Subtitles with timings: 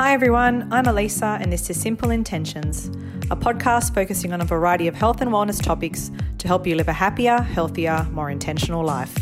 [0.00, 2.86] Hi everyone, I'm Elisa and this is Simple Intentions,
[3.30, 6.88] a podcast focusing on a variety of health and wellness topics to help you live
[6.88, 9.14] a happier, healthier, more intentional life.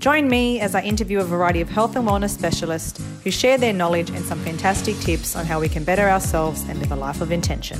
[0.00, 3.72] Join me as I interview a variety of health and wellness specialists who share their
[3.72, 7.20] knowledge and some fantastic tips on how we can better ourselves and live a life
[7.20, 7.78] of intention.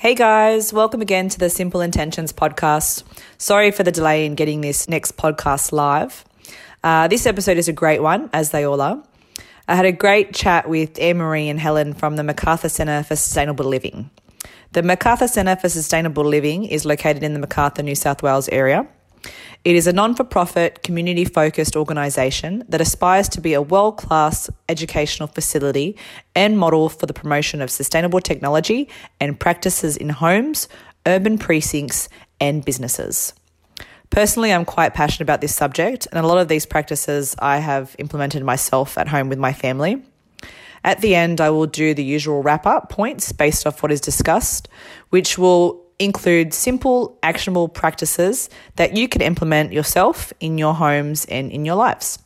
[0.00, 3.02] Hey guys, welcome again to the Simple Intentions podcast.
[3.36, 6.24] Sorry for the delay in getting this next podcast live.
[6.84, 9.02] Uh, this episode is a great one, as they all are.
[9.66, 13.16] I had a great chat with Anne Marie and Helen from the Macarthur Centre for
[13.16, 14.08] Sustainable Living.
[14.70, 18.86] The Macarthur Centre for Sustainable Living is located in the Macarthur, New South Wales area.
[19.68, 23.98] It is a non for profit, community focused organisation that aspires to be a world
[23.98, 25.94] class educational facility
[26.34, 28.88] and model for the promotion of sustainable technology
[29.20, 30.68] and practices in homes,
[31.04, 32.08] urban precincts,
[32.40, 33.34] and businesses.
[34.08, 37.94] Personally, I'm quite passionate about this subject, and a lot of these practices I have
[37.98, 40.02] implemented myself at home with my family.
[40.82, 44.00] At the end, I will do the usual wrap up points based off what is
[44.00, 44.66] discussed,
[45.10, 51.50] which will include simple, actionable practices that you can implement yourself in your homes and
[51.50, 52.18] in your lives.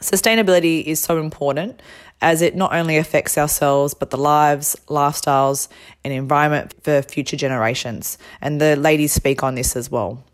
[0.00, 1.80] Sustainability is so important
[2.20, 5.68] as it not only affects ourselves but the lives, lifestyles,
[6.04, 8.18] and environment for future generations.
[8.40, 10.24] And the ladies speak on this as well.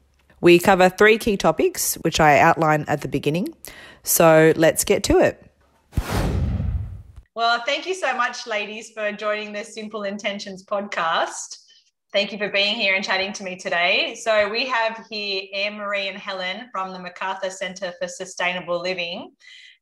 [0.41, 3.55] We cover three key topics, which I outline at the beginning.
[4.03, 5.45] So let's get to it.
[7.35, 11.62] Well, thank you so much, ladies, for joining the Simple Intentions podcast.
[12.13, 14.15] Thank you for being here and chatting to me today.
[14.21, 19.33] So, we have here Anne Marie and Helen from the MacArthur Centre for Sustainable Living.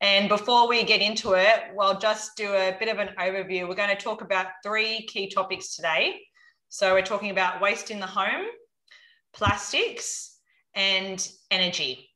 [0.01, 3.69] And before we get into it, we'll just do a bit of an overview.
[3.69, 6.21] We're going to talk about three key topics today.
[6.69, 8.47] So, we're talking about waste in the home,
[9.33, 10.39] plastics,
[10.73, 12.10] and energy.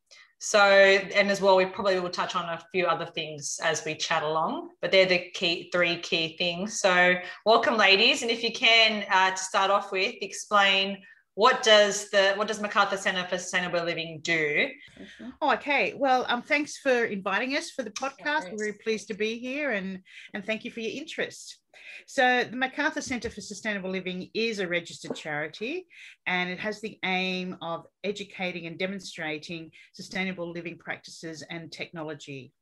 [0.46, 3.94] So, and as well, we probably will touch on a few other things as we
[3.94, 6.80] chat along, but they're the key three key things.
[6.80, 7.14] So,
[7.46, 10.98] welcome, ladies, and if you can, uh, to start off with, explain
[11.34, 14.68] what does the what does MacArthur Centre for Sustainable Living do?
[15.42, 15.94] Oh, okay.
[15.96, 18.50] Well, um, thanks for inviting us for the podcast.
[18.52, 19.98] We're very pleased to be here, and
[20.32, 21.58] and thank you for your interest.
[22.06, 25.86] So, the MacArthur Centre for Sustainable Living is a registered charity
[26.26, 32.52] and it has the aim of educating and demonstrating sustainable living practices and technology.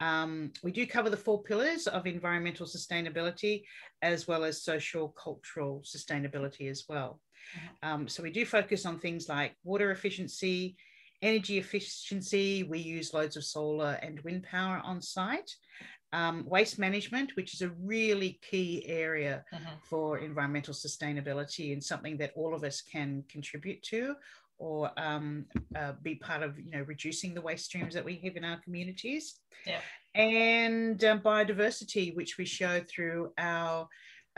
[0.00, 3.62] Um, we do cover the four pillars of environmental sustainability
[4.02, 7.20] as well as social cultural sustainability as well.
[7.54, 7.88] Mm-hmm.
[7.88, 10.76] Um, so we do focus on things like water efficiency,
[11.22, 12.62] energy efficiency.
[12.62, 15.50] We use loads of solar and wind power on site
[16.12, 19.76] um, waste management, which is a really key area uh-huh.
[19.82, 24.14] for environmental sustainability and something that all of us can contribute to
[24.58, 28.36] or um, uh, be part of, you know, reducing the waste streams that we have
[28.36, 29.40] in our communities.
[29.66, 29.80] Yeah.
[30.14, 33.86] And uh, biodiversity, which we show through our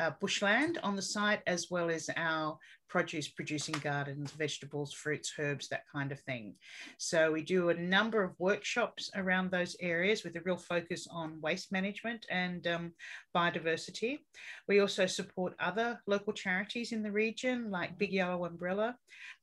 [0.01, 5.69] uh, bushland on the site, as well as our produce producing gardens, vegetables, fruits, herbs,
[5.69, 6.54] that kind of thing.
[6.97, 11.41] So we do a number of workshops around those areas with a real focus on
[11.41, 12.93] waste management and um,
[13.37, 14.21] biodiversity.
[14.66, 18.97] We also support other local charities in the region like Big Yellow Umbrella.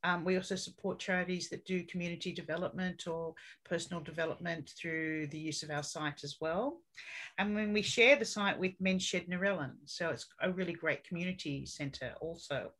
[0.04, 5.62] Um, we also support charities that do community development or personal development through the use
[5.62, 6.80] of our site as well.
[7.38, 11.04] And when we share the site with Men's Shed Narellan, so it's a really great
[11.04, 12.70] community centre also.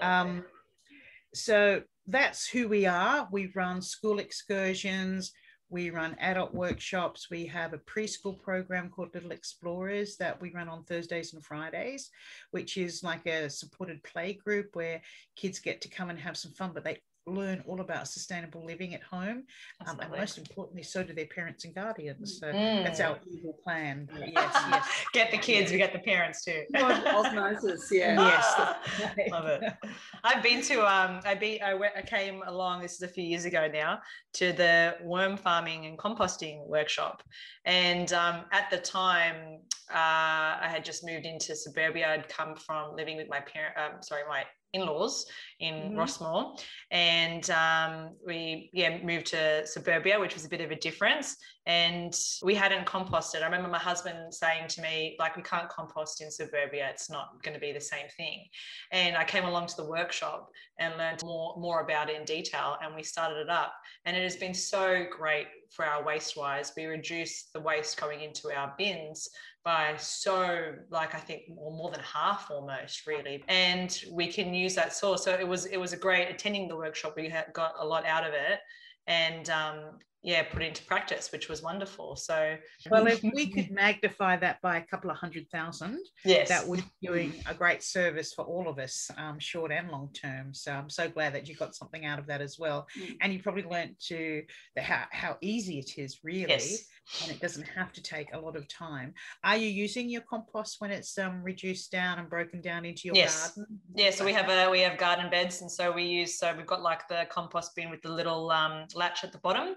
[0.00, 0.44] Um,
[1.34, 3.28] so that's who we are.
[3.30, 5.32] We run school excursions,
[5.68, 7.28] we run adult workshops.
[7.28, 12.10] We have a preschool program called Little Explorers that we run on Thursdays and Fridays,
[12.52, 15.02] which is like a supported play group where
[15.34, 18.94] kids get to come and have some fun, but they learn all about sustainable living
[18.94, 19.44] at home.
[19.86, 22.38] Um, and most importantly, so do their parents and guardians.
[22.38, 22.84] So mm.
[22.84, 24.08] that's our evil plan.
[24.18, 24.32] Yes,
[24.70, 24.88] yes.
[25.12, 26.62] Get the kids, we get the parents too.
[26.74, 28.16] Osmosis, yeah.
[28.36, 29.30] Yes.
[29.30, 29.62] Love it.
[30.24, 33.24] I've been to, um, I, be, I, went, I came along, this is a few
[33.24, 34.00] years ago now,
[34.34, 37.22] to the worm farming and composting workshop.
[37.64, 39.60] And um, at the time,
[39.90, 42.12] uh, I had just moved into suburbia.
[42.12, 45.26] I'd come from living with my parent, um, sorry, my in-laws
[45.60, 45.98] in mm-hmm.
[45.98, 46.58] Rossmore,
[46.90, 51.36] and um, we yeah moved to suburbia, which was a bit of a difference.
[51.66, 53.42] and we hadn't composted.
[53.42, 56.88] I remember my husband saying to me, like, we can't compost in suburbia.
[56.90, 58.44] It's not going to be the same thing.
[58.92, 60.48] And I came along to the workshop
[60.78, 62.76] and learned more, more about it in detail.
[62.82, 63.74] And we started it up.
[64.04, 66.72] And it has been so great for our waste wise.
[66.76, 69.28] We reduce the waste going into our bins
[69.66, 73.42] by so like I think more, more than half almost really.
[73.48, 75.24] And we can use that source.
[75.24, 78.24] So it was it was a great attending the workshop we got a lot out
[78.24, 78.60] of it.
[79.08, 82.16] And um, yeah put into practice which was wonderful.
[82.16, 82.56] So
[82.90, 86.48] well if we could magnify that by a couple of hundred thousand yes.
[86.48, 90.10] that would be doing a great service for all of us um, short and long
[90.12, 90.52] term.
[90.52, 92.86] So i'm so glad that you got something out of that as well.
[92.98, 93.16] Mm.
[93.22, 94.42] and you probably learned to
[94.74, 96.84] the how, how easy it is really yes.
[97.22, 99.14] and it doesn't have to take a lot of time.
[99.44, 103.14] Are you using your compost when it's um, reduced down and broken down into your
[103.14, 103.54] yes.
[103.54, 106.52] garden yeah so we have a we have garden beds and so we use so
[106.56, 109.76] we've got like the compost bin with the little um, latch at the bottom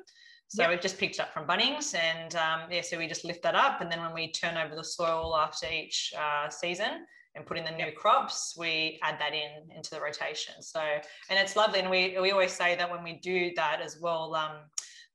[0.50, 0.72] so yep.
[0.72, 3.82] we just picked up from Bunnings, and um, yeah, so we just lift that up,
[3.82, 7.06] and then when we turn over the soil after each uh, season
[7.36, 7.96] and put in the new yep.
[7.96, 10.56] crops, we add that in into the rotation.
[10.62, 14.00] So and it's lovely, and we we always say that when we do that as
[14.02, 14.58] well, um,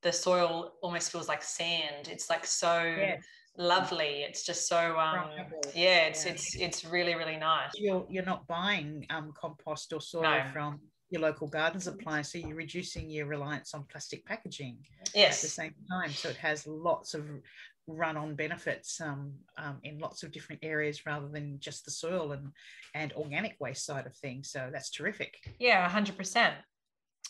[0.02, 2.08] the soil almost feels like sand.
[2.08, 2.82] It's like so.
[2.82, 3.24] Yes
[3.56, 5.28] lovely it's just so um
[5.76, 6.32] yeah it's yeah.
[6.32, 10.44] it's it's really really nice you're you're not buying um compost or soil no.
[10.52, 10.80] from
[11.10, 12.22] your local garden supply.
[12.22, 14.78] So you're reducing your reliance on plastic packaging
[15.14, 15.38] yes.
[15.38, 16.10] at the same time.
[16.10, 17.28] So it has lots of
[17.86, 22.32] run on benefits um, um, in lots of different areas rather than just the soil
[22.32, 22.50] and,
[22.94, 24.50] and organic waste side of things.
[24.50, 25.34] So that's terrific.
[25.58, 26.52] Yeah, 100%.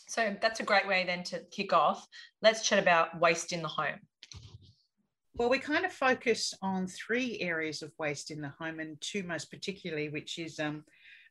[0.07, 2.07] So that's a great way then to kick off.
[2.41, 3.99] Let's chat about waste in the home.
[5.37, 9.23] Well, we kind of focus on three areas of waste in the home, and two
[9.23, 10.85] most particularly, which is um,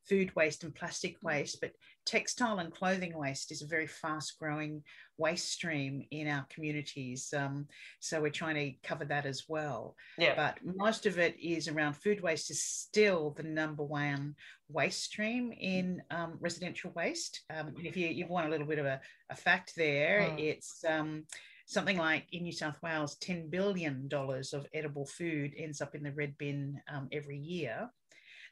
[0.08, 1.72] food waste and plastic waste, but
[2.06, 4.82] textile and clothing waste is a very fast growing
[5.16, 7.32] waste stream in our communities.
[7.36, 7.66] Um,
[8.00, 9.96] so we're trying to cover that as well.
[10.18, 10.34] Yeah.
[10.36, 14.34] But most of it is around food waste is still the number one
[14.68, 17.42] waste stream in um, residential waste.
[17.54, 19.00] Um, if you, you want a little bit of a,
[19.30, 20.38] a fact there, mm.
[20.38, 21.24] it's um,
[21.66, 26.12] something like in New South Wales, $10 billion of edible food ends up in the
[26.12, 27.88] red bin um, every year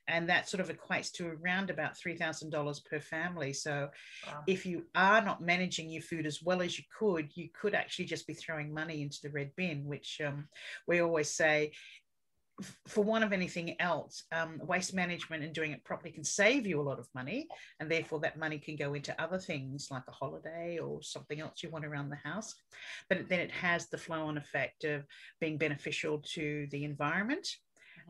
[0.09, 3.89] and that sort of equates to around about $3000 per family so
[4.27, 4.43] wow.
[4.47, 8.05] if you are not managing your food as well as you could you could actually
[8.05, 10.49] just be throwing money into the red bin which um,
[10.87, 11.73] we always say
[12.87, 16.81] for one of anything else, um, waste management and doing it properly can save you
[16.81, 17.49] a lot of money,
[17.81, 21.63] and therefore that money can go into other things like a holiday or something else
[21.63, 22.55] you want around the house.
[23.09, 25.05] But then it has the flow on effect of
[25.41, 27.49] being beneficial to the environment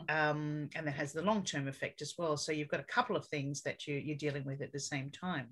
[0.08, 2.36] um, and that has the long term effect as well.
[2.36, 5.10] So you've got a couple of things that you, you're dealing with at the same
[5.10, 5.48] time.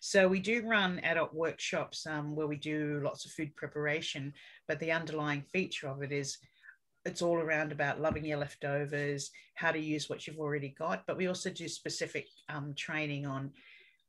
[0.00, 4.32] So we do run adult workshops um, where we do lots of food preparation,
[4.66, 6.38] but the underlying feature of it is
[7.04, 11.04] it's all around about loving your leftovers, how to use what you've already got.
[11.06, 13.50] But we also do specific um, training on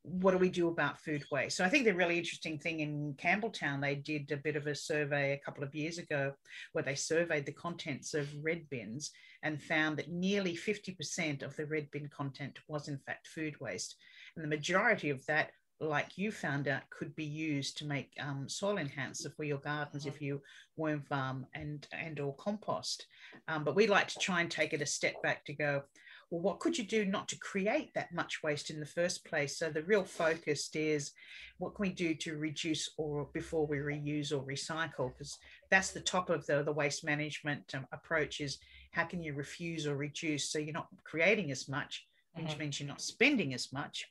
[0.03, 1.57] what do we do about food waste?
[1.57, 4.75] So I think the really interesting thing in Campbelltown, they did a bit of a
[4.75, 6.33] survey a couple of years ago
[6.71, 9.11] where they surveyed the contents of red bins
[9.43, 13.95] and found that nearly 50% of the red bin content was in fact food waste.
[14.35, 15.51] And the majority of that,
[15.81, 20.05] like you found out, could be used to make um, soil enhancer for your gardens
[20.05, 20.41] if you
[20.75, 23.05] worm farm and, and or compost.
[23.47, 25.83] Um, but we like to try and take it a step back to go,
[26.29, 29.57] well, what could you do not to create that much waste in the first place?
[29.57, 31.11] So the real focus is
[31.57, 35.11] what can we do to reduce or before we reuse or recycle?
[35.11, 35.37] Because
[35.71, 38.59] that's the top of the, the waste management um, approach is
[38.91, 42.05] how can you refuse or reduce so you're not creating as much
[42.35, 42.59] which mm-hmm.
[42.59, 44.05] means you're not spending as much.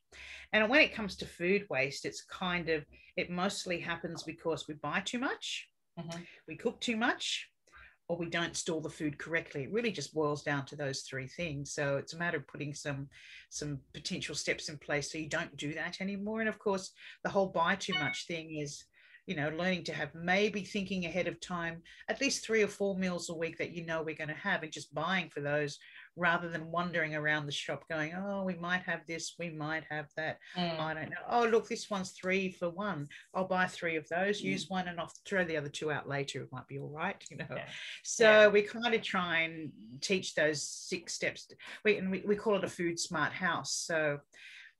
[0.52, 2.84] And when it comes to food waste, it's kind of,
[3.16, 6.20] it mostly happens because we buy too much, mm-hmm.
[6.46, 7.48] we cook too much,
[8.08, 9.64] or we don't store the food correctly.
[9.64, 11.72] It really just boils down to those three things.
[11.72, 13.08] So it's a matter of putting some
[13.50, 16.40] some potential steps in place so you don't do that anymore.
[16.40, 18.84] And of course, the whole buy too much thing is
[19.28, 22.96] you know, learning to have maybe thinking ahead of time, at least three or four
[22.96, 25.78] meals a week that you know we're going to have, and just buying for those
[26.16, 30.06] rather than wandering around the shop going, oh, we might have this, we might have
[30.16, 30.38] that.
[30.56, 30.80] Mm.
[30.80, 31.16] I don't know.
[31.30, 33.06] Oh, look, this one's three for one.
[33.34, 34.44] I'll buy three of those, mm.
[34.44, 36.42] use one, and I'll throw the other two out later.
[36.42, 37.44] It might be all right, you know.
[37.50, 37.66] Yeah.
[38.04, 38.48] So yeah.
[38.48, 39.70] we kind of try and
[40.00, 41.46] teach those six steps.
[41.84, 43.74] We and we, we call it a food smart house.
[43.74, 44.20] So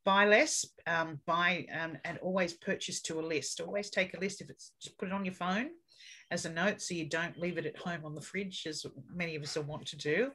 [0.08, 3.60] buy less, um, buy um, and always purchase to a list.
[3.60, 4.40] Always take a list.
[4.40, 5.68] If it's just put it on your phone
[6.30, 9.36] as a note so you don't leave it at home on the fridge as many
[9.36, 10.30] of us will want to do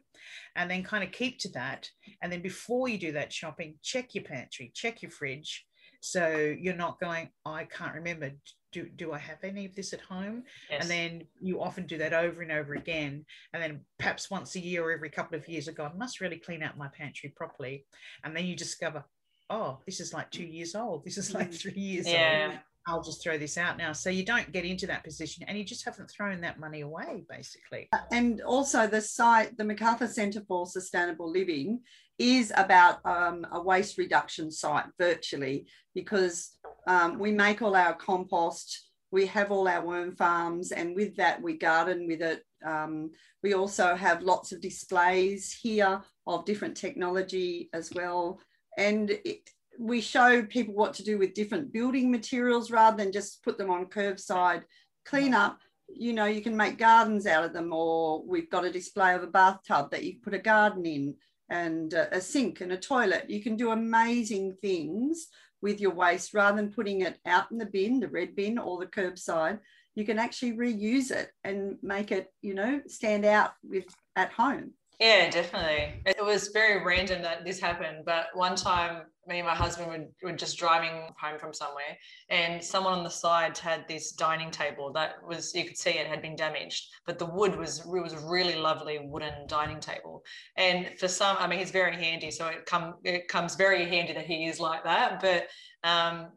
[0.56, 1.89] and then kind of keep to that
[2.22, 5.65] and then before you do that shopping check your pantry check your fridge
[6.01, 8.32] so you're not going i can't remember
[8.74, 10.44] do, do I have any of this at home?
[10.70, 10.82] Yes.
[10.82, 13.24] And then you often do that over and over again.
[13.53, 16.20] And then perhaps once a year or every couple of years, I go, I must
[16.20, 17.86] really clean out my pantry properly.
[18.24, 19.06] And then you discover,
[19.50, 21.04] oh, this is like two years old.
[21.06, 21.60] This is like Mm.
[21.62, 22.50] three years Yeah.
[22.52, 22.60] old.
[22.86, 23.94] I'll just throw this out now.
[23.94, 27.24] So you don't get into that position and you just haven't thrown that money away,
[27.30, 27.88] basically.
[28.12, 31.82] And also the site, the MacArthur Centre for Sustainable Living
[32.20, 38.90] is about um, a waste reduction site virtually because um, we make all our compost,
[39.12, 42.44] we have all our worm farms, and with that we garden with it.
[42.66, 48.42] Um, we also have lots of displays here of different technology as well.
[48.77, 49.50] And it,
[49.80, 53.70] we show people what to do with different building materials rather than just put them
[53.70, 54.63] on curbside
[55.06, 55.60] clean up.
[55.89, 59.24] You know you can make gardens out of them or we've got a display of
[59.24, 61.15] a bathtub that you put a garden in
[61.50, 63.30] and a, a sink and a toilet.
[63.30, 65.27] You can do amazing things
[65.62, 68.80] with your waste rather than putting it out in the bin the red bin or
[68.80, 69.60] the curbside.
[69.96, 74.74] You can actually reuse it and make it you know stand out with at home
[75.00, 76.02] Yeah, definitely.
[76.06, 80.30] It was very random that this happened, but one time me and my husband were,
[80.30, 81.98] were just driving home from somewhere
[82.30, 86.08] and someone on the side had this dining table that was you could see it
[86.08, 90.24] had been damaged but the wood was it was really lovely wooden dining table
[90.58, 94.14] and for some i mean he's very handy so it come it comes very handy
[94.14, 95.48] that he is like that but
[95.90, 96.28] um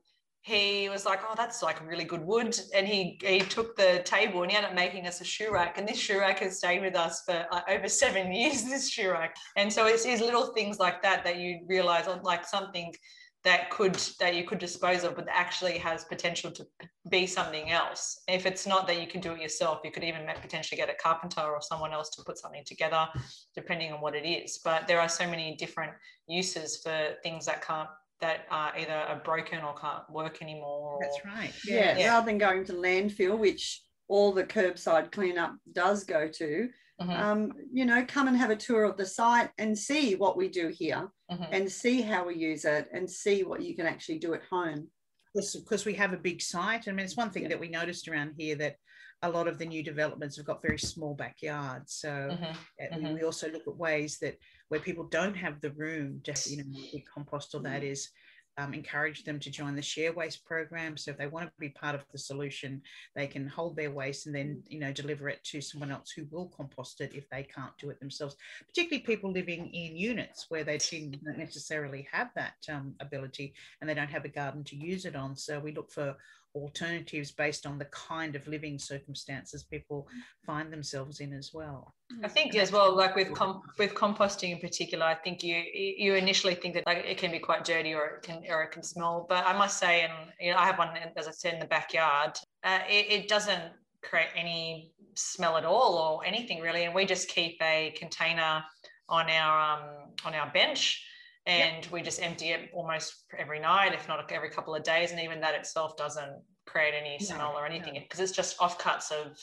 [0.46, 4.42] he was like, "Oh, that's like really good wood," and he he took the table
[4.42, 5.76] and he ended up making us a shoe rack.
[5.76, 8.62] And this shoe rack has stayed with us for like, over seven years.
[8.62, 12.20] This shoe rack, and so it's these little things like that that you realize, oh,
[12.22, 12.94] like something
[13.42, 16.64] that could that you could dispose of, but actually has potential to
[17.10, 18.22] be something else.
[18.28, 20.94] If it's not that you can do it yourself, you could even potentially get a
[20.94, 23.08] carpenter or someone else to put something together,
[23.56, 24.60] depending on what it is.
[24.64, 25.92] But there are so many different
[26.28, 27.88] uses for things that can't
[28.20, 30.94] that are either are broken or can't work anymore.
[30.94, 31.52] Or, That's right.
[31.66, 32.08] yeah, Yeah.
[32.14, 36.68] rather than going to landfill which all the curbside cleanup does go to
[36.98, 40.34] Mhm, um, you know, come and have a tour of the site and see what
[40.34, 41.46] we do here mhm.
[41.52, 44.88] and see how we use it and see what you can actually do at home.
[45.34, 46.88] because we have a big site.
[46.88, 47.50] I mean, it's one thing Yeah.
[47.50, 48.76] that we noticed around here that
[49.20, 51.92] a lot of the new developments have got very small backyards.
[51.92, 52.38] So
[52.80, 53.12] we- Mhm.
[53.12, 57.00] we also look at ways that where people don't have the room to, you know,
[57.12, 58.10] compost or that is
[58.58, 60.96] um, encourage them to join the share waste program.
[60.96, 62.80] So if they want to be part of the solution,
[63.14, 66.26] they can hold their waste and then, you know, deliver it to someone else who
[66.30, 68.36] will compost it if they can't do it themselves.
[68.66, 73.94] Particularly people living in units where they didn't necessarily have that um, ability and they
[73.94, 75.36] don't have a garden to use it on.
[75.36, 76.16] So we look for
[76.56, 80.08] alternatives based on the kind of living circumstances people
[80.44, 81.94] find themselves in as well.
[82.22, 86.14] I think as well, like with com- with composting in particular, I think you you
[86.14, 88.82] initially think that like it can be quite dirty or it can or it can
[88.82, 89.26] smell.
[89.28, 91.66] But I must say, and you know, I have one as I said in the
[91.66, 92.32] backyard.
[92.64, 93.72] Uh, it, it doesn't
[94.02, 98.62] create any smell at all or anything really, and we just keep a container
[99.08, 101.04] on our um, on our bench.
[101.46, 105.12] And we just empty it almost every night, if not every couple of days.
[105.12, 108.00] And even that itself doesn't create any No, smell or anything no.
[108.00, 109.38] because it's just offcuts of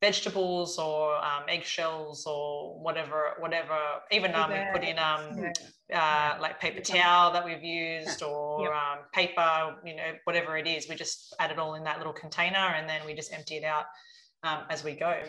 [0.00, 3.78] vegetables or um, eggshells or whatever, whatever.
[4.10, 5.52] Even um, we put in um,
[5.88, 6.34] Yeah.
[6.36, 8.72] uh, like paper towel that we've used or Yep.
[8.72, 10.86] um, paper, you know, whatever it is.
[10.88, 13.64] We just add it all in that little container and then we just empty it
[13.64, 13.86] out
[14.44, 15.20] um, as we go.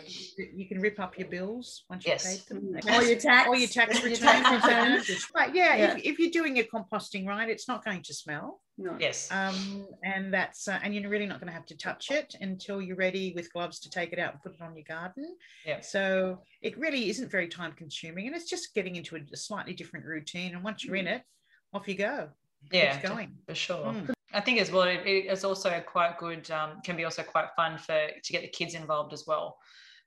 [0.54, 2.44] You can rip up your bills once you've Yes.
[2.44, 2.76] paid them.
[2.94, 4.54] Or your tax, or your tax return.
[4.54, 5.26] returns.
[5.34, 5.96] But yeah, Yeah.
[5.96, 8.60] If, if you're doing your composting right, it's not going to smell.
[8.78, 8.96] No.
[8.98, 9.28] Yes.
[9.30, 12.80] Um, and that's uh, and you're really not going to have to touch it until
[12.80, 15.36] you're ready with gloves to take it out and put it on your garden.
[15.66, 15.80] Yeah.
[15.80, 19.74] So it really isn't very time consuming, and it's just getting into a, a slightly
[19.74, 20.54] different routine.
[20.54, 21.22] And once you're in it,
[21.74, 22.28] off you go.
[22.72, 23.32] Yeah, Keeps going.
[23.46, 23.86] for sure.
[23.86, 24.10] Mm.
[24.32, 26.50] I think as well, it, it's also quite good.
[26.50, 29.58] Um, can be also quite fun for to get the kids involved as well,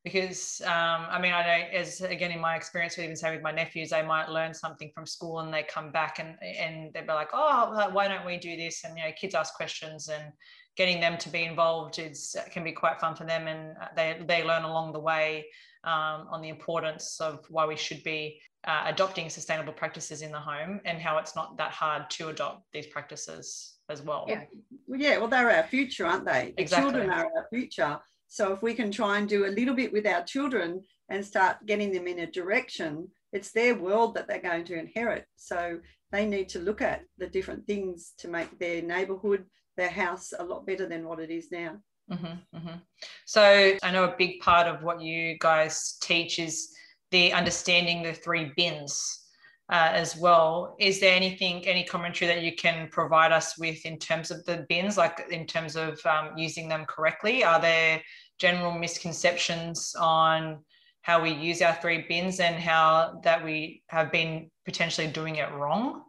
[0.04, 3.52] because um, I mean, I know as again in my experience, even say with my
[3.52, 7.12] nephews, they might learn something from school and they come back and and they'll be
[7.12, 8.84] like, oh, why don't we do this?
[8.86, 10.32] And you know, kids ask questions and
[10.78, 14.44] getting them to be involved is can be quite fun for them, and they they
[14.44, 15.46] learn along the way
[15.84, 20.40] um, on the importance of why we should be uh, adopting sustainable practices in the
[20.40, 24.26] home and how it's not that hard to adopt these practices as well.
[24.28, 24.44] Yeah.
[24.88, 26.54] Well, yeah, well, they're our future, aren't they?
[26.56, 26.92] The Exactly.
[26.92, 28.00] children are our future.
[28.28, 31.66] So if we can try and do a little bit with our children and start
[31.66, 35.26] getting them in a direction, it's their world that they're going to inherit.
[35.36, 35.80] So
[36.12, 39.46] they need to look at the different things to make their neighborhood,
[39.78, 41.78] their house a lot better than what it is now.
[42.10, 42.82] Mhm, mhm.
[43.26, 46.76] So I know a big part of what you guys teach is
[47.12, 49.23] the understanding the three bins
[49.72, 50.76] uh, as well.
[50.80, 54.66] Is there anything, any commentary that you can provide us with in terms of the
[54.70, 57.44] bins, like in terms of um, using them correctly?
[57.44, 58.02] Are there
[58.40, 60.60] general misconceptions on
[61.02, 65.52] how we use our three bins and how that we have been potentially doing it
[65.54, 66.04] wrong?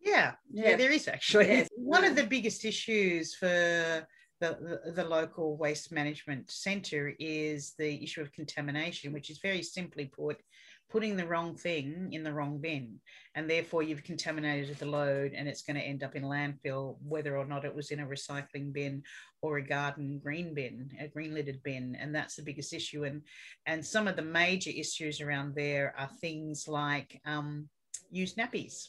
[0.00, 1.48] Yeah, yeah, yeah there is actually.
[1.48, 1.68] Yes.
[1.76, 3.46] One of the biggest issues for
[4.40, 9.62] the, the, the, local waste management centre is the issue of contamination, which is very
[9.62, 10.36] simply put,
[10.90, 13.00] putting the wrong thing in the wrong bin.
[13.34, 17.36] And therefore, you've contaminated the load and it's going to end up in landfill, whether
[17.36, 19.02] or not it was in a recycling bin
[19.42, 21.96] or a garden green bin, a green lidded bin.
[22.00, 23.04] And that's the biggest issue.
[23.04, 23.22] And,
[23.66, 27.68] and some of the major issues around there are things like um,
[28.10, 28.88] used nappies.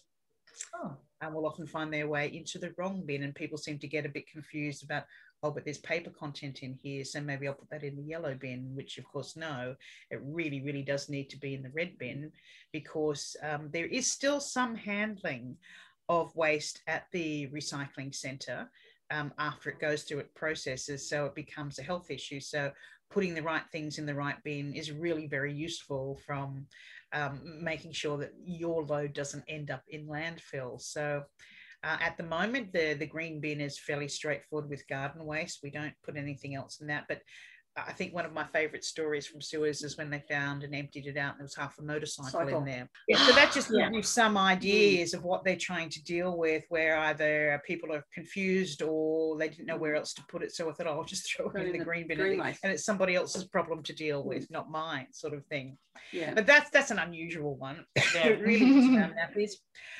[0.76, 0.98] Oh.
[1.22, 4.06] And will often find their way into the wrong bin, and people seem to get
[4.06, 5.06] a bit confused about
[5.44, 8.34] oh, but there's paper content in here, so maybe I'll put that in the yellow
[8.34, 9.76] bin, which of course, no,
[10.10, 12.32] it really, really does need to be in the red bin
[12.74, 15.56] because um, there is still some handling
[16.10, 18.70] of waste at the recycling centre
[19.12, 22.40] um, after it goes through its processes, so it becomes a health issue.
[22.40, 22.72] So
[23.10, 26.66] putting the right things in the right bin is really very useful from
[27.14, 30.80] um, making sure that your load doesn't end up in landfill.
[30.82, 31.24] So
[31.84, 35.60] uh, at the moment, the, the green bin is fairly straightforward with garden waste.
[35.64, 37.06] We don't put anything else in that.
[37.08, 37.22] But
[37.78, 41.06] I think one of my favourite stories from Suez is when they found and emptied
[41.06, 42.60] it out, and there was half a motorcycle Cycle.
[42.60, 42.90] in there.
[43.08, 44.42] Yeah, so that just gives you some mm.
[44.42, 49.50] ideas of what they're trying to deal with, where either people are confused or they
[49.50, 50.00] didn't know where mm-hmm.
[50.00, 50.56] else to put it.
[50.56, 52.72] So I thought, oh, I'll just throw it in the, the green bin, green and,
[52.72, 54.28] it's somebody else's problem to deal mm.
[54.28, 55.78] with, not mine, sort of thing.
[56.12, 56.34] Yeah.
[56.34, 57.86] But that's that's an unusual one.
[58.16, 58.30] Yeah.
[58.30, 59.52] really mm.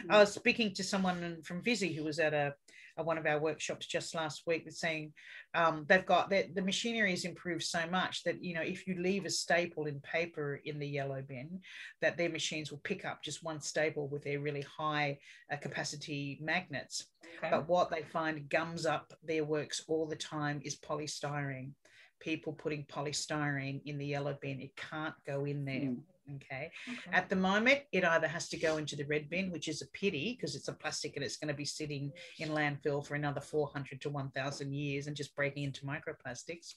[0.10, 2.54] I was speaking to someone from Visy who was at a
[2.98, 5.14] at one of our workshops just last week was saying
[5.54, 8.96] um, they've got that the machinery has improved so much that you know if you
[8.96, 11.60] leave a staple in paper in the yellow bin
[12.02, 15.18] that their machines will pick up just one staple with their really high
[15.52, 17.50] uh, capacity magnets okay.
[17.52, 21.72] but what they find gums up their works all the time is polystyrene
[22.20, 25.98] people putting polystyrene in the yellow bin it can't go in there mm.
[26.36, 26.70] Okay.
[26.90, 27.16] okay.
[27.16, 29.88] At the moment, it either has to go into the red bin, which is a
[29.88, 33.40] pity because it's a plastic and it's going to be sitting in landfill for another
[33.40, 36.74] 400 to 1,000 years and just breaking into microplastics.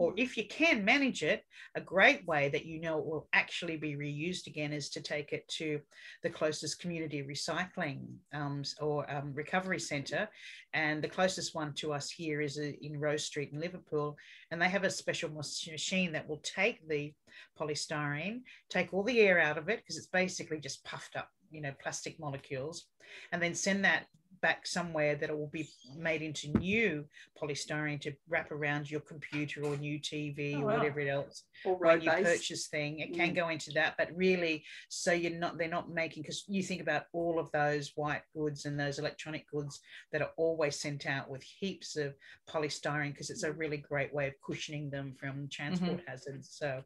[0.00, 3.76] Or if you can manage it, a great way that you know it will actually
[3.76, 5.78] be reused again is to take it to
[6.22, 10.26] the closest community recycling um, or um, recovery centre.
[10.72, 14.16] And the closest one to us here is uh, in Rose Street in Liverpool.
[14.50, 17.12] And they have a special machine that will take the
[17.60, 21.60] polystyrene, take all the air out of it because it's basically just puffed up, you
[21.60, 22.86] know, plastic molecules,
[23.32, 24.06] and then send that
[24.42, 27.04] back somewhere that it will be made into new
[27.40, 30.76] polystyrene to wrap around your computer or new TV oh, or wow.
[30.78, 33.00] whatever else or when you purchase thing.
[33.00, 33.16] It mm.
[33.16, 36.80] can go into that, but really, so you're not they're not making because you think
[36.80, 39.80] about all of those white goods and those electronic goods
[40.12, 42.14] that are always sent out with heaps of
[42.48, 46.10] polystyrene because it's a really great way of cushioning them from transport mm-hmm.
[46.10, 46.50] hazards.
[46.52, 46.82] So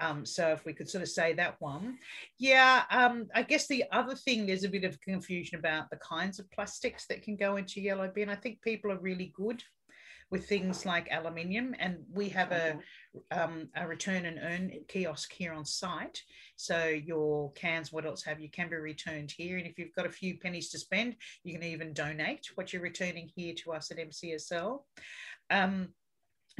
[0.00, 1.98] um, so if we could sort of say that one.
[2.38, 6.38] Yeah, um, I guess the other thing, there's a bit of confusion about the kinds
[6.38, 8.28] of plastics that can go into yellow bin.
[8.28, 9.62] I think people are really good
[10.30, 12.78] with things like aluminium and we have a,
[13.30, 16.22] um, a return and earn kiosk here on site
[16.56, 20.06] so your cans what else have you can be returned here and if you've got
[20.06, 23.90] a few pennies to spend you can even donate what you're returning here to us
[23.90, 24.80] at mcsl
[25.50, 25.88] um,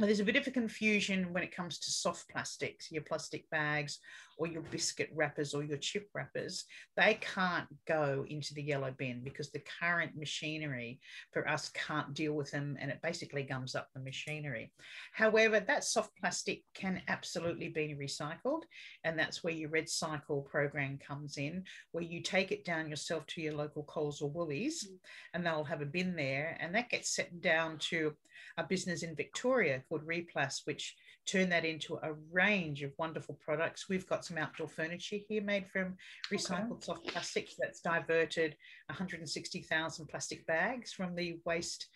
[0.07, 3.99] there's a bit of a confusion when it comes to soft plastics, your plastic bags
[4.39, 6.63] or your biscuit wrappers or your chip wrappers.
[6.95, 11.01] They can't go into the yellow bin because the current machinery
[11.33, 14.71] for us can't deal with them and it basically gums up the machinery.
[15.11, 18.61] However, that soft plastic can absolutely be recycled.
[19.03, 23.27] And that's where your Red Cycle program comes in, where you take it down yourself
[23.27, 24.87] to your local Coles or Woolies
[25.33, 26.57] and they'll have a bin there.
[26.61, 28.13] And that gets set down to
[28.57, 30.95] a business in Victoria called Replas, which
[31.29, 33.89] turn that into a range of wonderful products.
[33.89, 35.95] We've got some outdoor furniture here made from
[36.31, 36.85] recycled okay.
[36.85, 38.55] soft plastics that's diverted
[38.87, 41.87] 160,000 plastic bags from the waste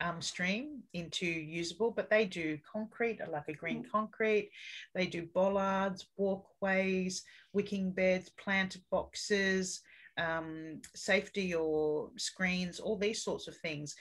[0.00, 3.90] um, stream into usable, but they do concrete, like a green mm.
[3.90, 4.50] concrete.
[4.94, 9.80] They do bollards, walkways, wicking beds, planter boxes,
[10.18, 13.94] um, safety or screens, all these sorts of things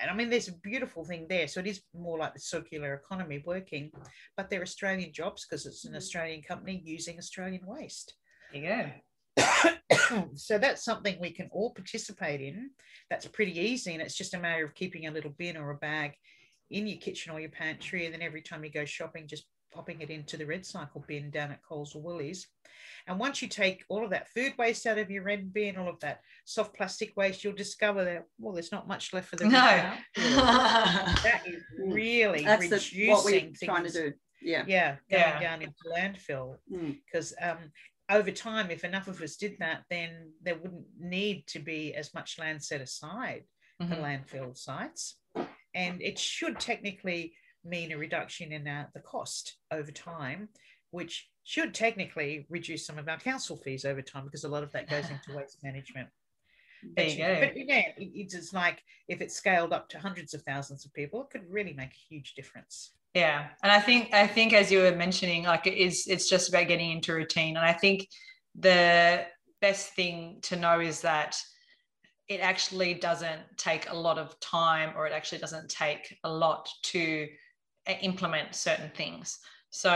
[0.00, 1.48] and I mean, there's a beautiful thing there.
[1.48, 3.90] So it is more like the circular economy working,
[4.36, 5.98] but they're Australian jobs because it's an mm-hmm.
[5.98, 8.14] Australian company using Australian waste.
[8.52, 8.90] Yeah.
[10.34, 12.70] so that's something we can all participate in.
[13.10, 13.92] That's pretty easy.
[13.92, 16.12] And it's just a matter of keeping a little bin or a bag
[16.70, 18.04] in your kitchen or your pantry.
[18.04, 21.30] And then every time you go shopping, just popping it into the red cycle bin
[21.30, 22.46] down at Coles or Woolies.
[23.06, 25.88] And once you take all of that food waste out of your red bin, all
[25.88, 29.44] of that soft plastic waste, you'll discover that well, there's not much left for the
[29.46, 29.92] No.
[30.16, 31.92] that is Mm.
[31.94, 33.60] really That's the, what we're things.
[33.60, 34.12] trying to do.
[34.40, 34.64] Yeah.
[34.66, 35.40] Yeah, going Yeah.
[35.40, 36.98] down into landfill Mm.
[37.04, 37.58] because um,
[38.10, 42.14] over time, if enough of us did that, then there wouldn't need to be as
[42.14, 43.44] much land set aside
[43.78, 44.00] for Mhm.
[44.26, 45.16] landfill sites,
[45.74, 50.48] and it should technically mean a reduction in uh, the cost over time,
[50.90, 54.72] which should technically reduce some of our council fees over time because a lot of
[54.72, 56.08] that goes into waste management.
[56.96, 57.40] There you go.
[57.40, 60.92] But again, it- it's just like if it's scaled up to hundreds of thousands of
[60.94, 62.92] people, it could really make a huge difference.
[63.14, 66.50] Yeah, and I think I think as you were mentioning, like it is, it's just
[66.50, 68.06] about getting into routine, and I think
[68.54, 69.24] the
[69.60, 71.36] best thing to know is that
[72.28, 76.68] it actually doesn't take a lot of time, or it actually doesn't take a lot
[76.82, 77.26] to
[77.88, 79.38] Uh, implement certain things.
[79.70, 79.90] So,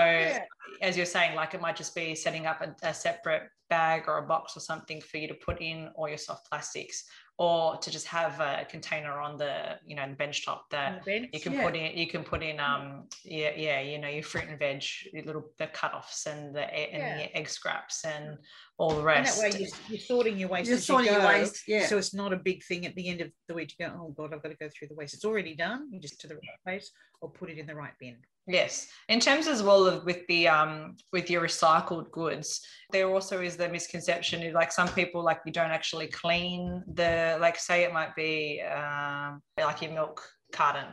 [0.80, 4.18] as you're saying, like it might just be setting up a, a separate bag or
[4.18, 7.04] a box or something for you to put in all your soft plastics,
[7.42, 11.28] or to just have a container on the you know the bench top that bench,
[11.32, 11.64] you can Yeah.
[11.64, 14.84] put in you can put in um yeah yeah you know your fruit and veg
[15.12, 16.62] your little the cut-offs and the
[16.94, 17.16] and Yeah.
[17.18, 18.38] the egg scraps and
[18.78, 21.18] all the And rest that way you're, you're sorting your waste You're as sorting you
[21.18, 21.62] your go, waste.
[21.66, 21.86] Yeah.
[21.86, 24.08] So it's not a big thing at the end of the week to go, oh
[24.18, 25.14] God, I've got to go through the waste.
[25.14, 25.88] It's already done.
[25.92, 28.16] You just to the right place or put it in the right bin.
[28.46, 28.88] Yes.
[29.08, 33.56] In terms as well of with the um with your recycled goods there also is
[33.56, 37.92] the misconception of like some people like you don't actually clean the like say it
[37.92, 40.86] might be um like your milk carton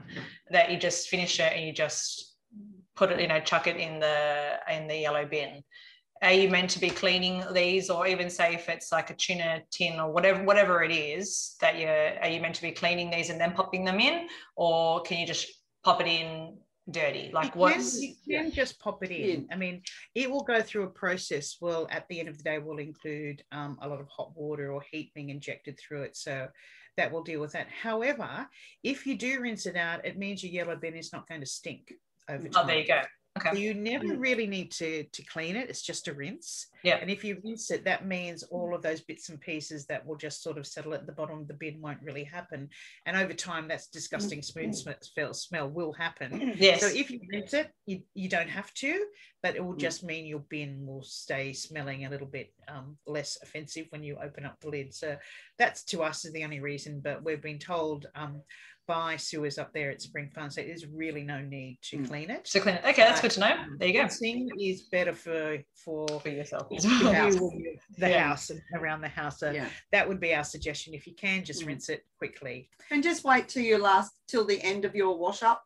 [0.49, 2.37] that you just finish it and you just
[2.95, 5.63] put it you know chuck it in the in the yellow bin.
[6.21, 9.61] Are you meant to be cleaning these or even say if it's like a tuna
[9.71, 13.29] tin or whatever whatever it is that you're are you meant to be cleaning these
[13.29, 14.27] and then popping them in?
[14.57, 15.47] Or can you just
[15.83, 16.48] pop it in
[16.91, 17.81] dirty like can,
[18.25, 19.47] you can just pop it in.
[19.51, 19.81] I mean,
[20.15, 21.57] it will go through a process.
[21.61, 24.71] Well, at the end of the day, will include um, a lot of hot water
[24.71, 26.15] or heat being injected through it.
[26.15, 26.47] So
[26.97, 27.67] that will deal with that.
[27.69, 28.47] However,
[28.83, 31.47] if you do rinse it out, it means your yellow bin is not going to
[31.47, 31.93] stink
[32.29, 32.63] over time.
[32.63, 33.01] oh there you go
[33.41, 35.69] So you never really need to to clean it.
[35.69, 36.67] It's just a rinse.
[36.83, 36.97] Yeah.
[36.97, 40.15] And if you rinse it, that means all of those bits and pieces that will
[40.17, 42.69] just sort of settle at the bottom of the bin won't really happen.
[43.05, 46.53] And over time, that's disgusting smooth sm- smell, smell will happen.
[46.57, 49.05] yes So if you rinse it, you, you don't have to,
[49.43, 49.79] but it will Mm.
[49.79, 54.17] just mean your bin will stay smelling a little bit um, less offensive when you
[54.21, 54.93] open up the lid.
[54.93, 55.17] So
[55.57, 56.99] that's to us is the only reason.
[57.01, 58.41] But we've been told um,
[58.89, 62.07] by Suez up there at Spring Farm, so there's really no need to Mm.
[62.07, 62.47] clean it.
[62.47, 65.59] so clean it okay that's good to know there you go Rinsing is better for
[65.75, 67.13] for for yourself you well.
[67.13, 67.35] house.
[67.99, 68.27] the Yeah.
[68.29, 69.39] house and around the house.
[69.39, 69.69] So yeah.
[69.91, 70.95] that would be our suggestion.
[70.95, 71.67] If you can, just Mm.
[71.67, 72.67] rinse it quickly.
[72.89, 75.63] And just wait till you last till the end of your wash up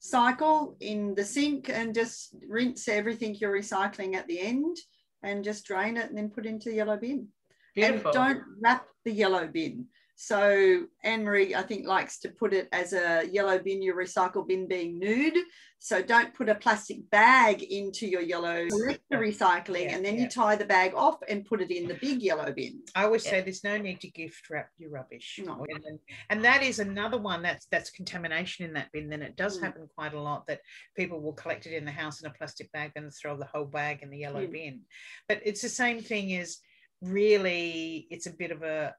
[0.00, 4.76] cycle in the sink and just rinse everything you're recycling at the end
[5.22, 7.28] and just drain it and then put it into the yellow bin.
[7.74, 9.86] beautiful And don't wrap the yellow bin.
[10.20, 14.44] So Anne Marie, I think, likes to put it as a yellow bin, your recycle
[14.44, 15.38] bin being nude.
[15.78, 18.66] So don't put a plastic bag into your yellow
[19.12, 20.22] recycling, Yeah, and then yeah.
[20.22, 22.82] you tie the bag off and put it in the big yellow bin.
[22.96, 23.30] I always Yeah.
[23.30, 25.38] say there's no need to gift wrap your rubbish.
[25.40, 25.64] No.
[25.86, 26.00] And,
[26.30, 29.08] and that is another one that's that's contamination in that bin.
[29.08, 29.62] Then it does Mm.
[29.62, 30.62] happen quite a lot that
[30.96, 33.66] people will collect it in the house in a plastic bag and throw the whole
[33.66, 34.50] bag in the yellow Mm.
[34.52, 34.80] bin.
[35.28, 36.58] But it's the same thing as
[37.00, 38.96] really it's a bit of a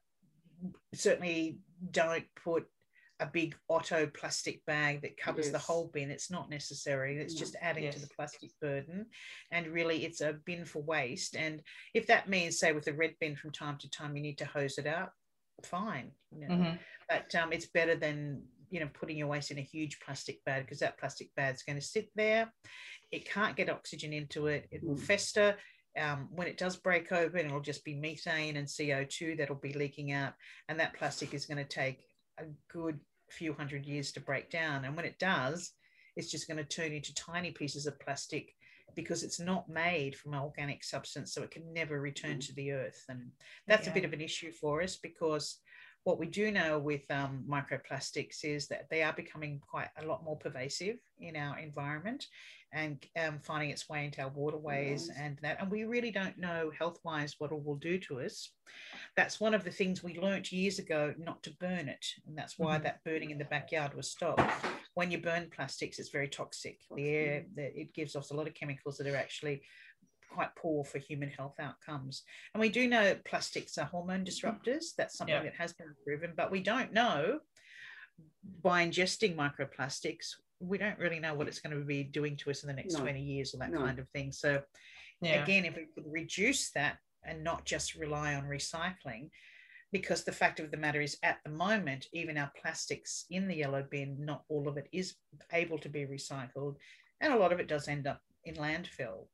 [0.94, 1.60] certainly
[1.92, 2.66] don't put
[3.22, 6.10] a big Otto plastic bag that covers the whole bin.
[6.10, 7.18] It's not necessary.
[7.18, 9.08] It's just adding to the plastic burden.
[9.52, 11.36] And really, it's a bin for waste.
[11.36, 11.62] And
[11.94, 14.46] if that means, say, with a red bin from time to time, you need to
[14.46, 15.10] hose it out,
[15.64, 16.12] fine.
[16.32, 16.56] You know?
[16.56, 16.80] Mhm.
[17.10, 20.64] But um, it's better than you know putting your waste in a huge plastic bag
[20.64, 22.54] because that plastic bag's going to sit there.
[23.12, 24.68] It can't get oxygen into it.
[24.72, 25.02] It will Mm.
[25.02, 25.58] fester.
[25.98, 30.12] Um, when it does break open, it'll just be methane and CO2 that'll be leaking
[30.12, 30.34] out,
[30.68, 32.00] and that plastic is going to take
[32.38, 33.00] a good
[33.32, 34.86] few hundred years to break down.
[34.86, 35.72] And when it does,
[36.16, 38.56] it's just going to turn into tiny pieces of plastic
[38.96, 42.48] because it's not made from an organic substance, so it can never return Mm.
[42.48, 43.06] to the earth.
[43.10, 43.32] And
[43.68, 45.60] that's a bit of an issue for us because
[46.04, 50.24] what we do know with um, microplastics is that they are becoming quite a lot
[50.24, 52.26] more pervasive in our environment
[52.72, 56.72] and um, finding its way into our waterways and that and we really don't know
[56.78, 58.52] health wise what it will do to us.
[59.16, 62.60] That's one of the things we learnt years ago not to burn it and that's
[62.60, 62.84] why Mhm.
[62.84, 64.42] that burning in the backyard was stopped.
[64.94, 66.80] When you burn plastics it's very toxic.
[66.96, 69.64] The air the, it gives off a lot of chemicals that are actually
[70.32, 72.24] quite poor for human health outcomes.
[72.54, 74.94] And we do know plastics are hormone disruptors.
[74.96, 75.44] That's something Yeah.
[75.44, 77.40] that has been proven but we don't know
[78.62, 82.64] by ingesting microplastics we don't really know what it's going to be doing to us
[82.64, 83.02] in the next No.
[83.02, 83.80] 20 years or that No.
[83.80, 84.32] kind of thing.
[84.32, 84.62] So
[85.22, 85.44] Yeah.
[85.44, 89.30] again, if we could reduce that and not just rely on recycling,
[89.92, 93.56] because the fact of the matter is, at the moment, even our plastics in the
[93.56, 95.16] yellow bin, not all of it is
[95.52, 96.76] able to be recycled,
[97.22, 99.28] and a lot of it does end up in landfill.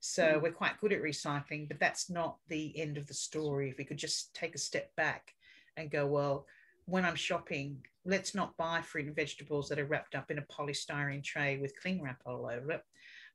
[0.00, 0.42] So Mm.
[0.42, 3.70] we're quite good at recycling, but that's not the end of the story.
[3.70, 5.34] If we could just take a step back
[5.76, 6.46] and go, well,
[6.86, 10.42] when I'm shopping, let's not buy fruit and vegetables that are wrapped up in a
[10.42, 12.82] polystyrene tray with cling wrap all over it.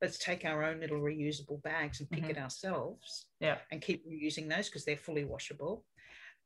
[0.01, 2.29] Let's take our own little reusable bags and pick Mhm.
[2.31, 3.59] it ourselves Yeah.
[3.71, 5.85] and keep reusing those because they're fully washable.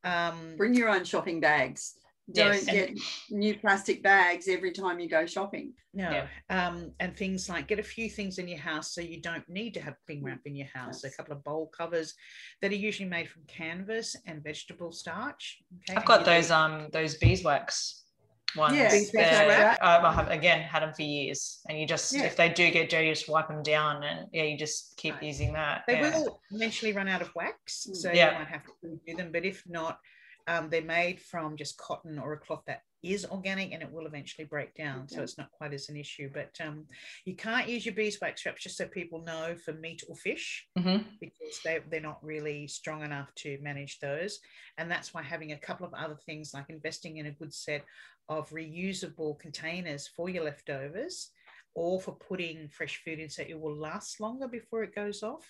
[0.03, 1.97] Um, Bring your own shopping bags.
[2.31, 2.65] Don't Yes.
[2.65, 2.97] get
[3.29, 5.73] new plastic bags every time you go shopping.
[5.95, 6.27] no, Yeah.
[6.49, 9.75] um, and things like get a few things in your house so you don't need
[9.75, 11.03] to have cling wrap in your house.
[11.03, 11.13] Yes.
[11.13, 12.15] A couple of bowl covers
[12.61, 15.61] that are usually made from canvas and vegetable starch.
[15.89, 18.05] Okay, I've got you those do- um those beeswax
[18.55, 18.75] ones.
[18.75, 19.77] Yeah, beeswax They're- wrap.
[19.83, 22.23] uh, I have again had them for years, and you just Yeah.
[22.23, 25.23] if they do get dirty, just wipe them down, and yeah, you just keep Right.
[25.23, 25.83] using that.
[25.87, 26.17] They yeah.
[26.17, 27.95] will eventually run out of wax, Mm.
[27.95, 28.31] so Yeah.
[28.31, 29.31] you might have to do them.
[29.31, 29.99] But if not,
[30.47, 34.05] um, they're made from just cotton or a cloth that is organic, and it will
[34.05, 35.09] eventually break down.
[35.09, 36.29] So it's not quite as an issue.
[36.33, 36.85] But um,
[37.25, 41.03] you can't use your beeswax wraps just so people know for meat or fish Mhm.
[41.19, 44.39] because they, they're not really strong enough to manage those.
[44.77, 47.83] And that's why having a couple of other things like investing in a good set
[48.29, 51.31] of reusable containers for your leftovers
[51.75, 55.43] or for putting fresh food in so it will last longer before it goes off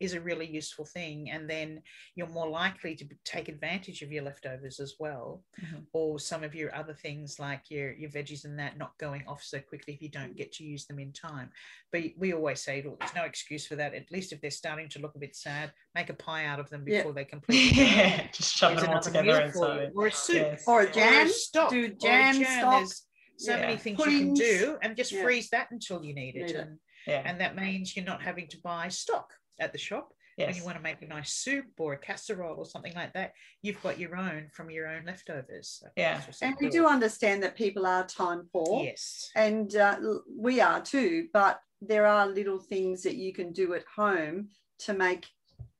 [0.00, 1.30] is a really useful thing.
[1.30, 1.82] And then
[2.16, 5.86] you're more likely to take advantage of your leftovers as well, Mhm.
[5.92, 9.42] or some of your other things like your, your veggies and that not going off
[9.42, 11.50] so quickly if you don't get to use them in time.
[11.92, 13.94] But we always say, look, there's no excuse for that.
[13.94, 16.68] At least if they're starting to look a bit sad, make a pie out of
[16.70, 16.98] them Yeah.
[16.98, 20.64] before they completely yeah, just shove them all together and so or a soup, yes.
[20.66, 21.28] Or a or jam.
[21.28, 22.72] stock, Do a jam stock.
[22.80, 23.04] There's
[23.38, 23.60] so Yeah.
[23.60, 25.22] many things you can do, and just Yeah.
[25.22, 26.46] freeze that until you need it.
[26.46, 26.56] Need.
[26.56, 30.54] And, yeah, and that means you're not having to buy stock at the shop when
[30.54, 33.32] you want to make a nice soup or a casserole or something like that.
[33.60, 35.82] You've got your own from your own leftovers.
[35.96, 36.14] Yeah.
[36.14, 38.84] that's what's And we do understand that people are time poor.
[38.84, 39.30] Yes.
[39.34, 39.98] and uh,
[40.46, 44.48] we are too but there are little things that you can do at home
[44.80, 45.26] to make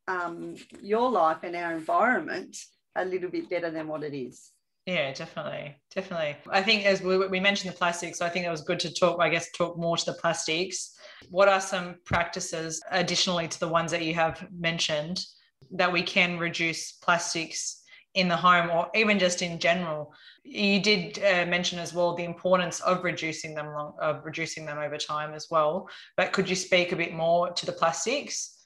[0.07, 2.57] um, your life and our environment
[2.97, 4.53] a little bit better than what it is
[4.89, 6.37] Yeah, definitely, definitely.
[6.49, 8.91] I think as we, we mentioned the plastics, so I think it was good to
[8.91, 9.21] talk.
[9.21, 10.97] I guess talk more to the plastics.
[11.29, 15.27] What are some practices additionally to the ones that you have mentioned
[15.73, 17.83] that we can reduce plastics
[18.15, 20.15] in the home or even just in general?
[20.43, 24.79] You did uh, mention as well the importance of reducing them, long, of reducing them
[24.79, 25.87] over time as well.
[26.17, 28.65] But could you speak a bit more to the plastics?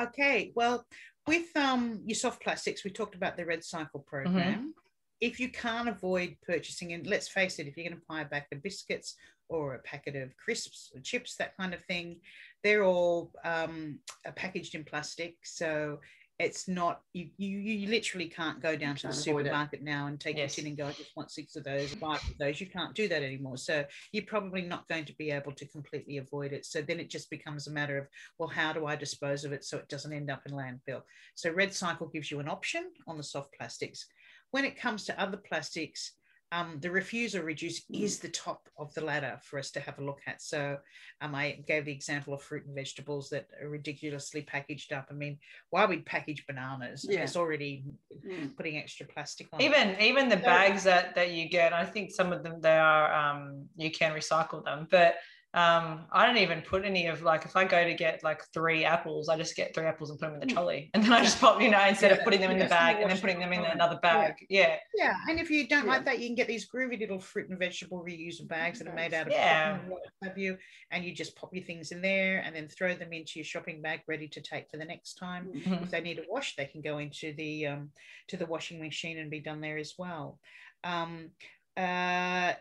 [0.00, 0.50] Okay.
[0.54, 0.86] Well,
[1.26, 4.72] with um, your soft plastics, we talked about the Red Cycle program.
[5.20, 8.24] If you can't avoid purchasing, and let's face it, if you're going to buy a
[8.24, 9.16] pack of biscuits
[9.48, 12.20] or a packet of crisps or chips, that kind of thing,
[12.62, 15.36] they're all um, are packaged in plastic.
[15.44, 15.98] So
[16.38, 19.24] it's not you, you you literally can't go down to the avoid it.
[19.24, 20.56] supermarket now and take Yes.
[20.56, 22.94] your tin and go I just want six of those five of those you can't
[22.94, 26.64] do that anymore so you're probably not going to be able to completely avoid it
[26.64, 28.06] so then it just becomes a matter of
[28.38, 31.02] well how do I dispose of it so it doesn't end up in landfill
[31.34, 34.06] so red cycle gives you an option on the soft plastics
[34.50, 36.12] when it comes to other plastics
[36.50, 39.98] um, the refuse or reduce is the top of the ladder for us to have
[39.98, 40.40] a look at.
[40.40, 40.78] So
[41.20, 45.08] um, I gave the example of fruit and vegetables that are ridiculously packaged up.
[45.10, 45.36] I mean,
[45.68, 47.04] why would package bananas?
[47.06, 47.20] Yeah.
[47.20, 47.84] It's already
[48.26, 48.56] Mm.
[48.56, 49.60] putting extra plastic on.
[49.60, 49.64] it.
[49.64, 52.76] even even the So- bags that that you get i think some of them they
[52.78, 55.16] are um you can recycle them but
[55.54, 58.84] um i don't even put any of like if i go to get like three
[58.84, 60.52] apples i just get three apples and put them in the Mm.
[60.52, 62.96] trolley and then i just pop you know instead of putting them in the bag
[63.00, 65.92] and then putting them in another bag yeah Yeah, and if you don't Yeah.
[65.92, 68.94] like that, you can get these groovy little fruit and vegetable reusable bags that are
[68.94, 69.70] made out of Yeah.
[69.70, 70.58] cotton and what have you,
[70.90, 73.80] and you just pop your things in there and then throw them into your shopping
[73.80, 75.46] bag ready to take for the next time.
[75.54, 75.82] Mhm.
[75.84, 77.92] If they need a wash, they can go into the um,
[78.28, 80.40] to the washing machine and be done there as well.
[80.84, 81.30] Um,
[81.76, 82.54] uh,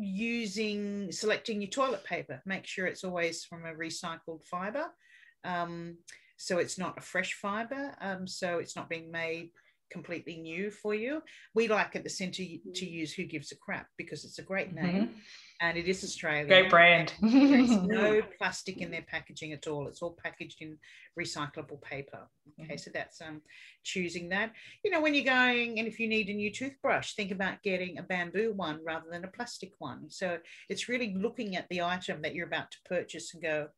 [0.00, 4.86] using selecting your toilet paper, make sure it's always from a recycled fiber.
[5.44, 5.98] Um,
[6.36, 7.94] so it's not a fresh fiber.
[8.00, 9.50] Um, so it's not being made
[9.90, 11.22] completely new for you.
[11.54, 12.42] We like at the centre
[12.74, 15.10] to use Who Gives a Crap because it's a great name
[15.60, 16.46] and it is Australian.
[16.46, 19.88] great brand There's no plastic in their packaging at all.
[19.88, 20.78] It's all packaged in
[21.18, 22.28] recyclable paper.
[22.60, 23.42] Okay, so that's um
[23.84, 24.52] choosing that.
[24.84, 27.98] You know, when you're going and if you need a new toothbrush, think about getting
[27.98, 30.10] a bamboo one rather than a plastic one.
[30.10, 33.68] So it's really looking at the item that you're about to purchase and go,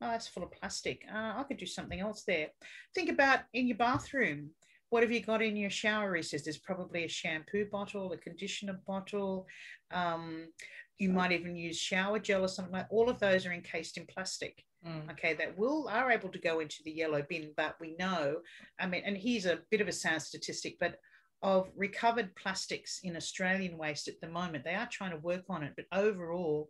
[0.00, 1.02] oh, that's full of plastic.
[1.12, 2.48] Uh, I could do something else there.
[2.94, 4.50] Think about in your bathroom.
[4.94, 6.44] What have you got in your shower recess?
[6.44, 9.44] There's probably a shampoo bottle, a conditioner bottle.
[9.90, 10.52] Um,
[10.98, 14.06] you might even use shower gel or something like all of those are encased in
[14.06, 15.10] plastic Mm.
[15.10, 18.42] okay that will are able to go into the yellow bin but we know
[18.78, 20.98] i mean and here's a bit of a sad statistic but
[21.40, 25.62] of recovered plastics in australian waste at the moment they are trying to work on
[25.62, 26.68] it but overall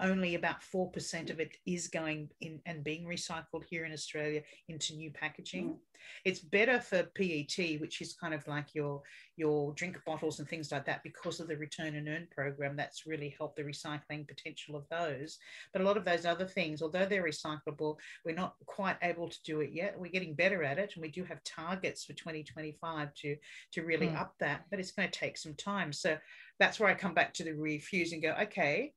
[0.00, 4.94] only about 4% of it is going in and being recycled here in Australia into
[4.94, 5.76] new packaging.
[6.24, 9.02] It's better for PET, which is kind of like your,
[9.36, 12.74] your drink bottles and things like that, because of the return and earn program.
[12.74, 15.38] That's really helped the recycling potential of those.
[15.72, 19.38] But a lot of those other things, although they're recyclable, we're not quite able to
[19.44, 19.98] do it yet.
[19.98, 20.92] We're getting better at it.
[20.94, 23.36] And we do have targets for 2025 to,
[23.72, 24.20] to really Mm.
[24.20, 25.92] up that, but it's going to take some time.
[25.92, 26.18] So
[26.58, 28.94] that's where I come back to the refuse and go, okay,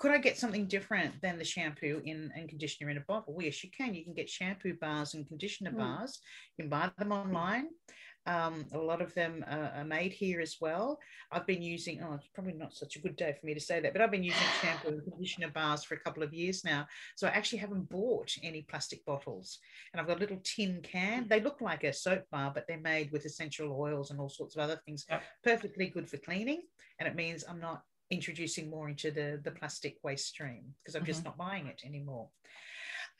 [0.00, 3.34] could I get something different than the shampoo in and conditioner in a bottle?
[3.34, 3.94] Well, yes, you can.
[3.94, 5.76] You can get shampoo bars and conditioner Mm.
[5.76, 6.20] bars.
[6.56, 7.68] You can buy them online.
[8.26, 10.98] Um, a lot of them are, are made here as well.
[11.32, 13.80] I've been using, oh, it's probably not such a good day for me to say
[13.80, 16.86] that, but I've been using shampoo and conditioner bars for a couple of years now.
[17.16, 19.58] So I actually haven't bought any plastic bottles.
[19.92, 21.28] And I've got a little tin can.
[21.28, 24.56] They look like a soap bar, but they're made with essential oils and all sorts
[24.56, 25.06] of other things.
[25.44, 26.62] Perfectly good for cleaning.
[26.98, 31.04] And it means I'm not introducing more into the, the plastic waste stream because I'm
[31.04, 32.28] just not buying it anymore.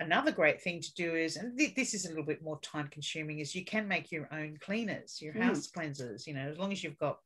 [0.01, 2.89] Another great thing to do is, and th- this is a little bit more time
[2.89, 5.43] consuming, is you can make your own cleaners, your Mm.
[5.43, 7.19] house cleansers, you know, as long as you've got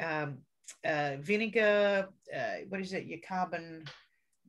[0.00, 0.38] um,
[0.84, 3.84] uh, vinegar, uh, what is it, your carbon,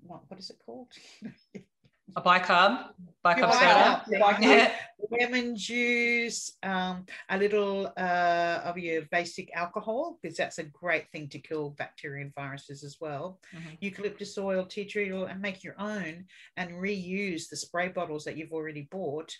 [0.04, 0.92] what, what is it called?
[2.16, 2.90] A bicarb,
[3.24, 4.04] bicarb soda.
[4.10, 4.42] bicarb.
[4.42, 4.72] Yeah.
[5.12, 11.30] lemon juice, um, a little uh, of your basic alcohol, because that's a great thing
[11.30, 13.40] to kill bacteria and viruses as well.
[13.54, 13.78] Mhm.
[13.82, 18.38] Eucalyptus oil, tea tree oil, and make your own and reuse the spray bottles that
[18.38, 19.32] you've already bought.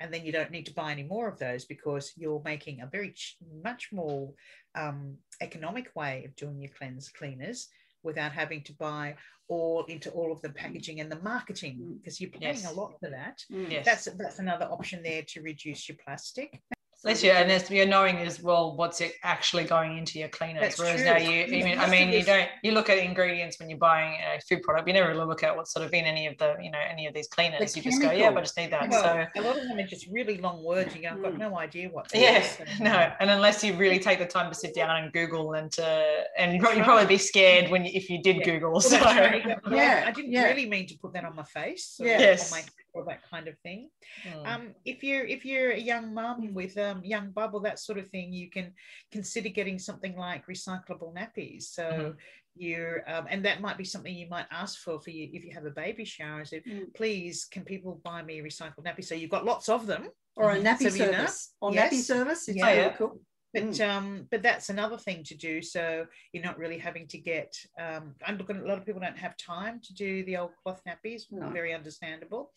[0.00, 2.86] And then you don't need to buy any more of those because you're making a
[2.86, 4.34] very ch- much more
[4.74, 7.68] um, economic way of doing your cleanse cleaners
[8.06, 9.14] without having to buy
[9.48, 12.72] all into all of the packaging and the marketing because you're paying Yes.
[12.72, 13.70] a lot for that Mm.
[13.70, 13.84] Yes.
[13.84, 16.60] that's that's another option there to reduce your plastic.
[17.04, 20.62] That's yeah, and that's, you're knowing as well what's it actually going into your cleaners.
[20.62, 21.04] That's Whereas true.
[21.04, 24.14] now you, you mean, I mean, you don't you look at ingredients when you're buying
[24.20, 24.88] a food product.
[24.88, 27.06] You never really look at what's sort of in any of the you know any
[27.06, 27.76] of these cleaners.
[27.76, 28.88] you just go, yeah, but I just need that.
[28.90, 30.96] Well, so a lot of them are just really long words.
[30.96, 31.38] You go, I've got Mm.
[31.38, 32.06] no idea what.
[32.14, 35.52] yeah, this no, and unless you really take the time to sit down and Google
[35.52, 38.44] and to and you'd probably, probably be scared when you, if you did Yeah.
[38.44, 38.72] Google.
[38.72, 39.44] Well, So right.
[39.44, 40.44] You go, "Oh, Yeah, I didn't yeah.
[40.44, 41.98] really mean to put that on my face.
[42.00, 42.18] Or Yeah.
[42.18, 42.52] Yes.
[42.52, 42.64] on my
[42.96, 43.90] or that kind of thing.
[44.26, 44.46] Mm.
[44.46, 48.08] Um, if you're if you're a young mum with um, young bubble that sort of
[48.08, 48.72] thing, you can
[49.12, 51.64] consider getting something like recyclable nappies.
[51.64, 52.16] So Mhm.
[52.56, 55.52] you're um, and that might be something you might ask for for you if you
[55.52, 56.44] have a baby shower.
[56.44, 56.94] So Mm.
[56.94, 59.04] please, can people buy me recycled nappies?
[59.04, 60.08] So you've got lots of them.
[60.38, 60.64] Or a Mhm.
[60.66, 61.54] nappy So you service.
[61.62, 61.94] Or yes.
[61.94, 62.48] nappy service.
[62.48, 62.66] It's Yeah.
[62.68, 62.96] really yeah.
[62.96, 63.20] cool.
[63.56, 65.62] But um, but that's another thing to do.
[65.62, 67.54] So you're not really having to get.
[67.80, 68.56] Um, I'm looking.
[68.56, 71.22] At a lot of people don't have time to do the old cloth nappies.
[71.30, 71.50] No.
[71.50, 72.52] Very understandable.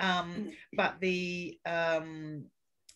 [0.00, 0.52] Um, Mm.
[0.76, 2.44] but the um,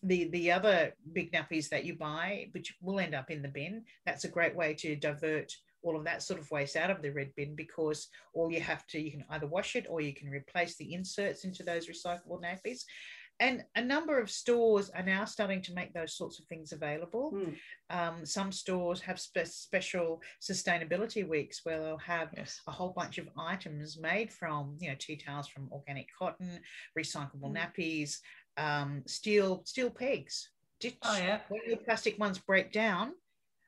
[0.02, 3.84] the the other big nappies that you buy, which will end up in the bin,
[4.06, 5.52] that's a great way to divert
[5.84, 8.86] all of that sort of waste out of the red bin because all you have
[8.86, 12.40] to you can either wash it or you can replace the inserts into those recyclable
[12.40, 12.84] nappies.
[13.42, 17.33] And a number of stores are now starting to make those sorts of things available.
[17.33, 17.57] Mm.
[17.90, 22.61] Um, some stores have spe- special sustainability weeks where they'll have yes.
[22.68, 26.61] a whole bunch of items made from, you know, tea towels from organic cotton,
[26.96, 27.59] recyclable Mm.
[27.59, 28.18] nappies,
[28.57, 30.48] um, steel steel pegs.
[30.78, 31.40] Ditch Oh yeah.
[31.48, 33.12] when your plastic ones break down,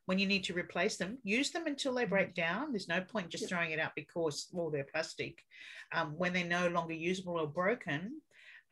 [0.06, 2.70] when you need to replace them, use them until they break down.
[2.70, 3.48] There's no point just Yep.
[3.50, 5.42] throwing it out because well they're plastic.
[5.92, 8.20] Um, when they're no longer usable or broken,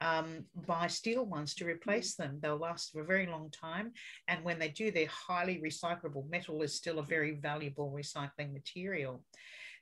[0.02, 2.38] um, buy steel ones to replace them.
[2.40, 3.92] They'll last for a very long time,
[4.28, 6.28] and when they do, they're highly recyclable.
[6.28, 9.22] Metal is still a very valuable recycling material.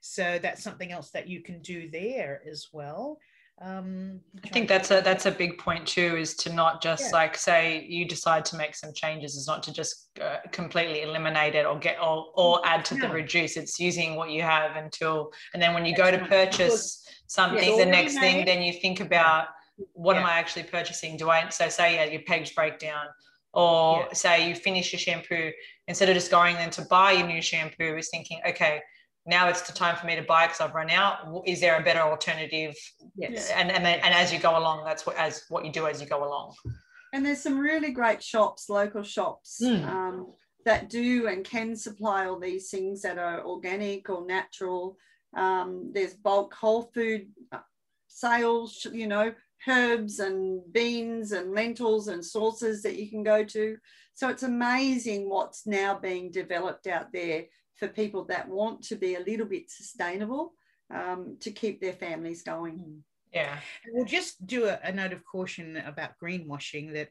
[0.00, 3.18] So that's something else that you can do there as well.
[3.62, 6.16] Um, I think that's a that's a big point too.
[6.16, 7.18] Is to not just Yeah.
[7.18, 9.36] like say you decide to make some changes.
[9.36, 13.08] Is not to just uh, completely eliminate it or get or or add to the
[13.08, 13.58] reduce.
[13.58, 17.76] It's using what you have until and then when you That's go to purchase something,
[17.76, 19.48] the next thing, then you think about
[19.92, 21.16] what am I actually purchasing?
[21.16, 23.06] Do I so say yeah, your pegs break down,
[23.52, 24.12] or Yeah.
[24.12, 25.50] say you finish your shampoo
[25.88, 28.80] instead of just going then to buy your new shampoo, is thinking okay.
[29.26, 31.42] Now it's the time for me to buy because I've run out.
[31.46, 32.74] Is there a better alternative
[33.16, 33.50] yes.
[33.50, 36.00] and and then, and as you go along, that's what as what you do as
[36.00, 36.54] you go along.
[37.12, 39.84] And there's some really great shops, local shops, Mm.
[39.86, 40.32] um,
[40.64, 44.96] that do and can supply all these things that are organic or natural.
[45.34, 47.58] Um, there's bulk whole food uh,
[48.08, 49.32] sales, you know,
[49.68, 53.76] herbs and beans and lentils and sauces that you can go to.
[54.14, 57.44] So it's amazing what's now being developed out there
[57.76, 60.52] for people that want to be a little bit sustainable
[60.94, 63.02] um, to keep their families going.
[63.32, 63.58] Yeah.
[63.92, 67.08] We'll just do a, a note of caution about greenwashing that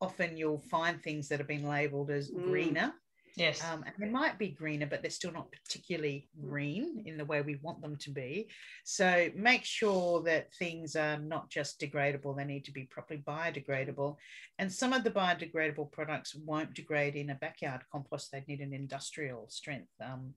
[0.00, 2.44] often you'll find things that have been labeled as Mm.
[2.44, 2.92] greener.
[3.36, 3.62] Yes.
[3.64, 7.42] Um, and they might be greener, but they're still not particularly green in the way
[7.42, 8.48] we want them to be.
[8.84, 14.16] So make sure that things are not just degradable, they need to be properly biodegradable.
[14.58, 18.74] And some of the biodegradable products won't degrade in a backyard compost, they'd need an
[18.74, 20.34] industrial strength um,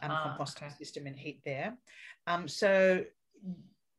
[0.00, 0.74] um, Ah, composting okay.
[0.78, 1.76] system and heat there.
[2.26, 3.04] Um, so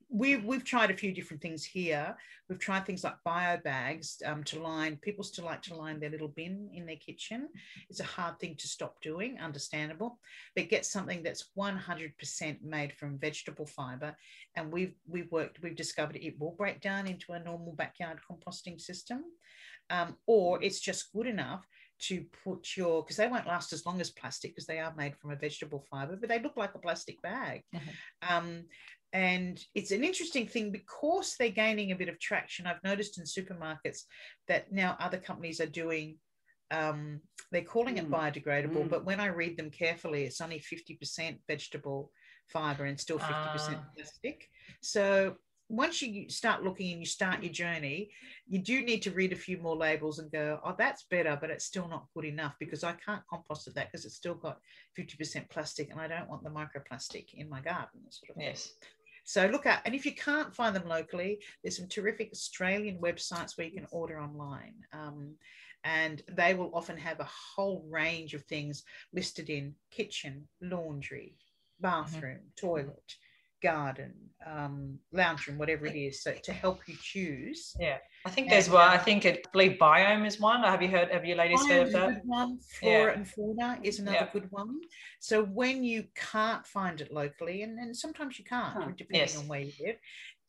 [0.10, 2.16] we've we've tried a few different things here.
[2.50, 4.98] We've tried things like bio bags um, to line.
[5.02, 7.50] People still like to line their little bin in their kitchen.
[7.90, 10.20] It's a hard thing to stop doing, understandable.
[10.56, 14.16] But get something that's 100% made from vegetable fiber,
[14.56, 15.62] and we've we've worked.
[15.62, 19.24] We've discovered it will break down into a normal backyard composting system,
[19.90, 21.66] um, or it's just good enough
[22.00, 25.16] to put your because they won't last as long as plastic because they are made
[25.18, 27.64] from a vegetable fiber, but they look like a plastic bag.
[28.28, 28.64] Um,
[29.14, 32.68] and it's an interesting thing because they're gaining a bit of traction.
[32.68, 34.02] I've noticed in supermarkets
[34.48, 36.18] that now other companies are doing,
[36.72, 38.12] um, they're calling it Mm.
[38.12, 38.90] biodegradable, Mm.
[38.90, 42.12] but when I read them carefully, it's only 50% vegetable
[42.48, 43.92] fiber and still 50% Ah.
[43.96, 44.50] plastic.
[44.82, 45.38] So
[45.70, 48.10] once you start looking and you start your journey,
[48.48, 51.50] you do need to read a few more labels and go, oh, that's better, but
[51.50, 54.60] it's still not good enough because I can't compost at that because it's still got
[54.98, 58.02] 50% plastic and I don't want the microplastic in my garden.
[58.10, 58.74] Sort of yes.
[59.26, 63.58] So look at, and if you can't find them locally, there's some terrific Australian websites
[63.58, 64.76] where you can order online.
[64.94, 65.36] Um,
[65.84, 71.36] and they will often have a whole range of things listed in kitchen, laundry,
[71.82, 73.16] bathroom, toilet,
[73.62, 74.14] garden,
[74.46, 76.22] um, lounge room, whatever it is.
[76.22, 77.76] So to help you choose.
[77.80, 77.98] Yeah.
[78.26, 78.88] I think there's one.
[78.88, 80.64] I um, think it, I believe biome is one.
[80.64, 81.10] Have you heard?
[81.12, 82.26] Have you ladies heard of that?
[82.26, 82.60] one.
[82.80, 83.18] Flora Yeah.
[83.18, 84.30] and fauna is another Yeah.
[84.32, 84.82] good one.
[85.20, 88.98] So when you can't find it locally, and, and sometimes you can't, Can't.
[88.98, 89.38] depending Yes.
[89.38, 89.98] on where you live,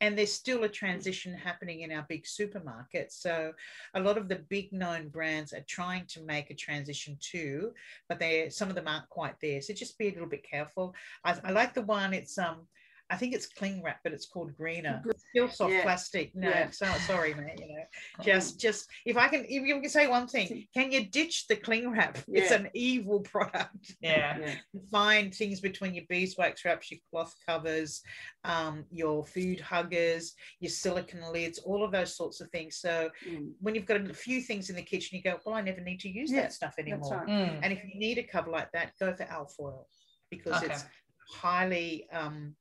[0.01, 3.13] and there's still a transition happening in our big supermarkets.
[3.13, 3.53] So
[3.95, 7.73] a lot of the big known brands are trying to make a transition too,
[8.09, 9.61] but they some of them aren't quite there.
[9.61, 10.95] So just be a little bit careful.
[11.25, 12.13] I, I like the one.
[12.13, 12.67] It's um.
[13.11, 15.03] I think it's cling wrap, but it's called greener.
[15.09, 15.83] It's still soft Yeah.
[15.83, 16.35] plastic.
[16.35, 16.71] No, Yeah.
[16.71, 17.59] so sorry, mate.
[17.59, 17.85] You know,
[18.23, 21.57] just just if i can if you can say one thing can you ditch the
[21.57, 24.37] cling wrap it's an evil product Yeah.
[24.39, 24.55] Yeah.
[24.91, 28.03] find things between your beeswax wraps your cloth covers
[28.45, 33.53] um, your food huggers your silicon lids all of those sorts of things so Mm.
[33.61, 36.01] when you've got a few things in the kitchen you go well i never need
[36.01, 37.29] to use Yeah, that stuff anymore right.
[37.29, 37.61] Mm.
[37.63, 39.87] and if you need a cover like that go for alfoil
[40.31, 40.73] because Okay.
[40.73, 40.85] it's
[41.31, 42.55] highly um,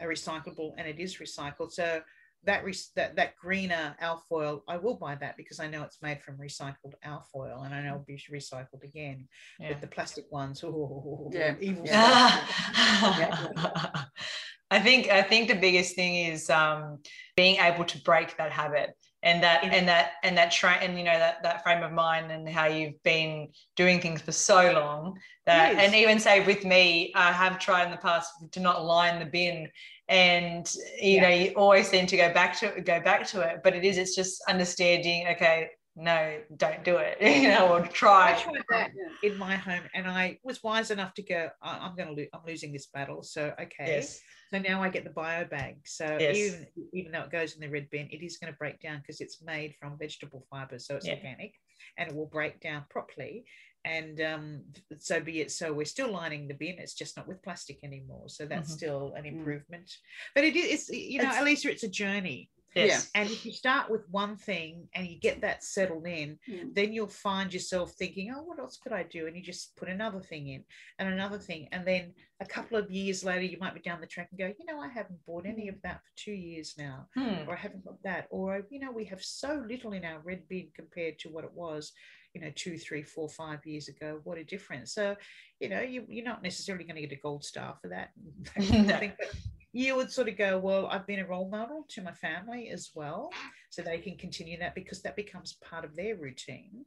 [0.00, 2.00] uh, recyclable and it is recycled so
[2.44, 6.22] that, re- that that greener alfoil i will buy that because i know it's made
[6.22, 9.26] from recycled alfoil and i know it'll be recycled again
[9.58, 9.70] Yeah.
[9.72, 11.56] but the plastic ones oh, Yeah.
[11.60, 12.30] evil Yeah.
[12.30, 14.06] stuff.
[14.70, 16.98] I think I think the biggest thing is um,
[17.36, 18.90] being able to break that habit
[19.22, 19.70] and that Yeah.
[19.74, 22.66] and that and that train and you know that that frame of mind and how
[22.66, 25.84] you've been doing things for so long that Yes.
[25.86, 29.26] and even say with me I have tried in the past to not line the
[29.26, 29.68] bin
[30.08, 31.22] and you Yeah.
[31.22, 33.98] know you always seem to go back to go back to it but it is
[33.98, 35.68] it's just understanding okay
[36.00, 38.90] no don't do it you know or I try tried that
[39.22, 41.48] in my home, and I was wise enough to go.
[41.60, 42.28] I- I'm going to lose.
[42.32, 43.22] I'm losing this battle.
[43.22, 43.86] So okay.
[43.96, 44.20] yes
[44.50, 45.74] So now I get the bio bag.
[45.84, 46.36] So Yes.
[46.36, 48.98] even even though it goes in the red bin, it is going to break down
[49.00, 51.14] because it's made from vegetable fiber, so it's Yeah.
[51.14, 51.52] organic,
[51.96, 53.44] and it will break down properly.
[53.84, 54.62] And um,
[54.98, 55.50] so be it.
[55.50, 56.76] So we're still lining the bin.
[56.78, 58.28] It's just not with plastic anymore.
[58.28, 58.76] So that's Mhm.
[58.76, 59.32] still an Mm.
[59.38, 59.90] improvement.
[60.34, 62.50] But it is, you know, It's- at least it's a journey.
[62.74, 66.74] Yes And if you start with one thing and you get that settled in, Mm.
[66.74, 69.26] then you'll find yourself thinking, oh, what else could I do?
[69.26, 70.64] And you just put another thing in
[70.98, 71.68] and another thing.
[71.72, 74.46] And then a couple of years later, you might be down the track and go,
[74.58, 77.48] you know, I haven't bought any of that for two years now, Hmm.
[77.48, 78.26] or I haven't got that.
[78.30, 81.52] Or, you know, we have so little in our red bin compared to what it
[81.52, 81.92] was,
[82.34, 84.20] you know, two, three, four, five years ago.
[84.24, 84.92] What a difference.
[84.92, 85.16] So,
[85.60, 88.10] you know, you, you're not necessarily going to get a gold star for that.
[88.56, 89.00] that kind of No.
[89.18, 89.32] but
[89.72, 92.90] you would sort of go, well, I've been a role model to my family as
[92.94, 93.30] well.
[93.70, 96.84] So they can continue that because that becomes part of their routine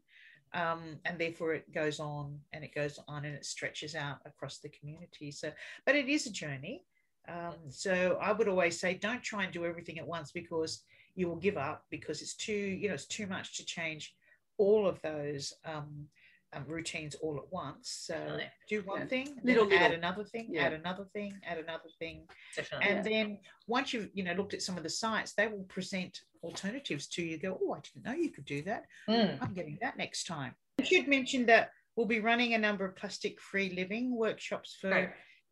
[0.54, 4.58] um, and therefore it goes on and it goes on and it stretches out across
[4.58, 5.32] the community.
[5.32, 5.52] So,
[5.86, 6.84] but it is a journey.
[7.28, 10.84] Um, so I would always say, don't try and do everything at once because
[11.16, 14.16] you will give up because it's too, you know, it's too much to change
[14.58, 16.08] all of those um,
[16.54, 17.90] um, routines all at once.
[18.06, 18.52] So Definitely.
[18.68, 19.06] do one Yeah.
[19.08, 20.64] thing, Little, then add another thing, Yeah.
[20.66, 24.62] add another thing, add another thing, definitely and then once you've you know looked at
[24.62, 27.38] some of the sites, they will present alternatives to you.
[27.38, 28.86] Go, oh, I didn't know you could do that.
[29.08, 29.38] Mm.
[29.42, 30.56] I'm getting that next time.
[30.80, 34.90] I should mention that we'll be running a number of plastic-free living workshops for.
[34.90, 35.10] Great.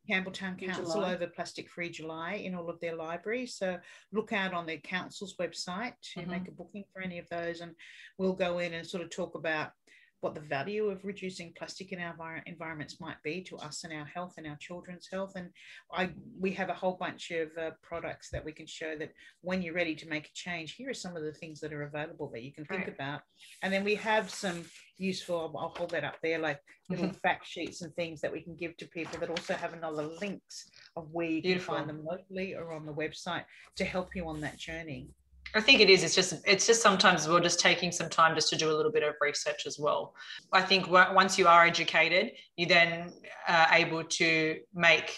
[0.09, 1.13] Campbelltown In Council July.
[1.13, 3.53] over Plastic Free July in all of their libraries.
[3.55, 3.79] So
[4.11, 6.27] look out on the council's website to Mhm.
[6.27, 7.75] make a booking for any of those, and
[8.17, 9.73] we'll go in and sort of talk about
[10.21, 13.93] what the value of reducing plastic in our envir- environments might be to us and
[13.93, 15.33] our health and our children's health.
[15.35, 15.49] And
[15.93, 16.09] I
[16.39, 19.11] we have a whole bunch of uh, products that we can show that
[19.41, 21.83] when you're ready to make a change, here are some of the things that are
[21.83, 22.93] available that you can think Right.
[22.93, 23.21] about.
[23.61, 24.65] And then we have some
[24.97, 26.59] useful, I'll, hold that up there, like
[26.89, 30.03] little fact sheets and things that we can give to people that also have another
[30.03, 31.75] links of where you Beautiful.
[31.75, 33.45] can find them locally or on the website
[33.77, 35.07] to help you on that journey.
[35.55, 36.03] I think it is.
[36.03, 38.91] It's just it's just sometimes we're just taking some time just to do a little
[38.91, 40.13] bit of research as well.
[40.53, 43.13] I think wa- once you are educated, you then
[43.47, 45.17] are able to make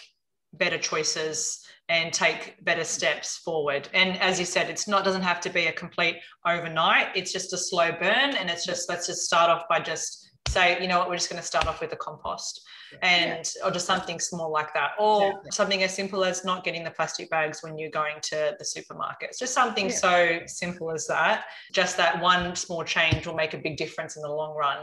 [0.54, 3.88] better choices and take better steps forward.
[3.92, 6.16] And as you said, it's not doesn't have to be a complete
[6.46, 7.08] overnight.
[7.14, 10.80] It's just a slow burn, and it's just let's just start off by just say,
[10.80, 12.62] you know what, we're just going to start off with a compost
[13.00, 15.50] and or just something small like that or Exactly.
[15.52, 19.30] something as simple as not getting the plastic bags when you're going to the supermarket
[19.30, 19.94] it's just something Yeah.
[20.06, 24.22] so simple as that just that one small change will make a big difference in
[24.22, 24.80] the long run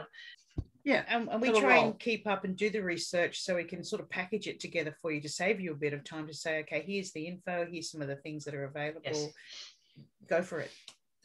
[0.83, 1.03] Yeah.
[1.07, 1.85] And, and we Little try roll.
[1.91, 4.95] and keep up and do the research so we can sort of package it together
[5.01, 7.67] for you to save you a bit of time to say, okay, here's the info,
[7.71, 9.01] here's some of the things that are available.
[9.05, 9.27] Yes.
[10.27, 10.71] Go for it.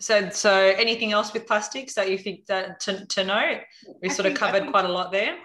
[0.01, 3.59] So so anything else with plastics that you think that to, to know
[4.03, 5.37] we sort of think- I covered think- quite a lot there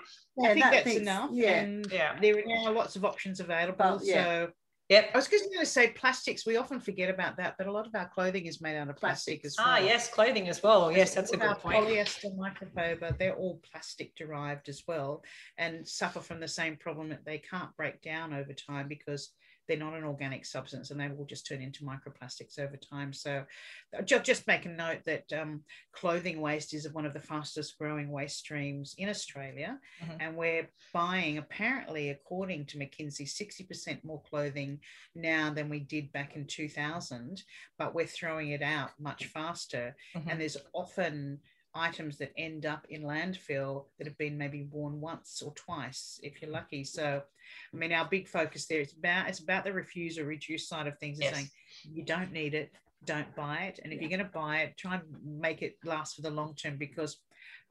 [0.41, 1.32] I think that that's thinks- enough.
[1.34, 1.60] Yeah.
[1.60, 2.18] And Yeah.
[2.22, 3.76] there are now lots of options available.
[3.78, 4.24] But, yeah.
[4.24, 4.52] So
[4.88, 6.45] yep I was just going to say plastics.
[6.45, 8.95] We often forget about that, but a lot of our clothing is made out of
[8.95, 9.68] plastic as well.
[9.70, 14.16] ah yes clothing as well yes that's a good point Polyester, microfiber, they're all plastic
[14.16, 15.24] derived as well
[15.58, 19.30] and suffer from the same problem that they can't break down over time because
[19.70, 23.13] they're not an organic substance and they will just turn into microplastics over time.
[23.13, 23.45] So
[24.03, 25.63] just, just make a note that um,
[25.93, 29.80] clothing waste is one of the fastest growing waste streams in Australia.
[30.03, 30.17] Mhm.
[30.20, 34.82] And we're buying, apparently, according to McKinsey, 60% more clothing
[35.15, 37.43] now than we did back in 2000,
[37.78, 40.32] but we're throwing it out much faster Mhm.
[40.32, 41.39] and there's often
[41.76, 46.41] items that end up in landfill that have been maybe worn once or twice if
[46.41, 47.22] you're lucky so
[47.74, 50.88] i mean our big focus there is about it's about the refuse or reduce side
[50.88, 51.36] of things and Yes.
[51.36, 51.50] saying
[51.91, 52.72] you don't need it
[53.06, 53.80] don't buy it.
[53.84, 56.54] And if you're going to buy it try and make it last for the long
[56.56, 57.18] term because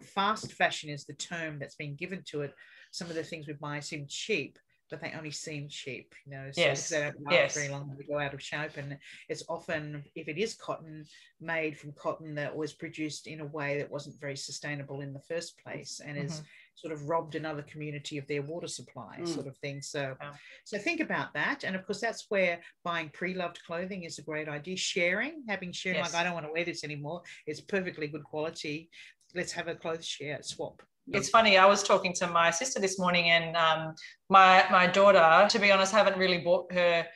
[0.01, 2.55] fast fashion is the term that's been given to it.
[2.93, 4.59] Some of the things we buy seem cheap
[4.91, 6.89] but they only seem cheap you know so Yes.
[6.89, 7.55] they don't last Yes.
[7.55, 8.97] very long they go out of shape and
[9.29, 11.05] it's often if it is cotton
[11.41, 15.21] made from cotton that was produced in a way that wasn't very sustainable in the
[15.21, 16.43] first place and is
[16.75, 19.27] sort of robbed another community of their water supply Mm.
[19.27, 20.17] sort of thing so
[20.65, 24.49] so think about that and of course that's where buying pre-loved clothing is a great
[24.49, 26.13] idea sharing having sharing Yes.
[26.13, 28.91] like i don't want to wear this anymore it's perfectly good quality
[29.35, 30.83] let's have a clothes share swap
[31.13, 31.57] It's funny.
[31.57, 33.95] I was talking to my sister this morning, and um,
[34.29, 37.07] my my daughter, to be honest, haven't really bought her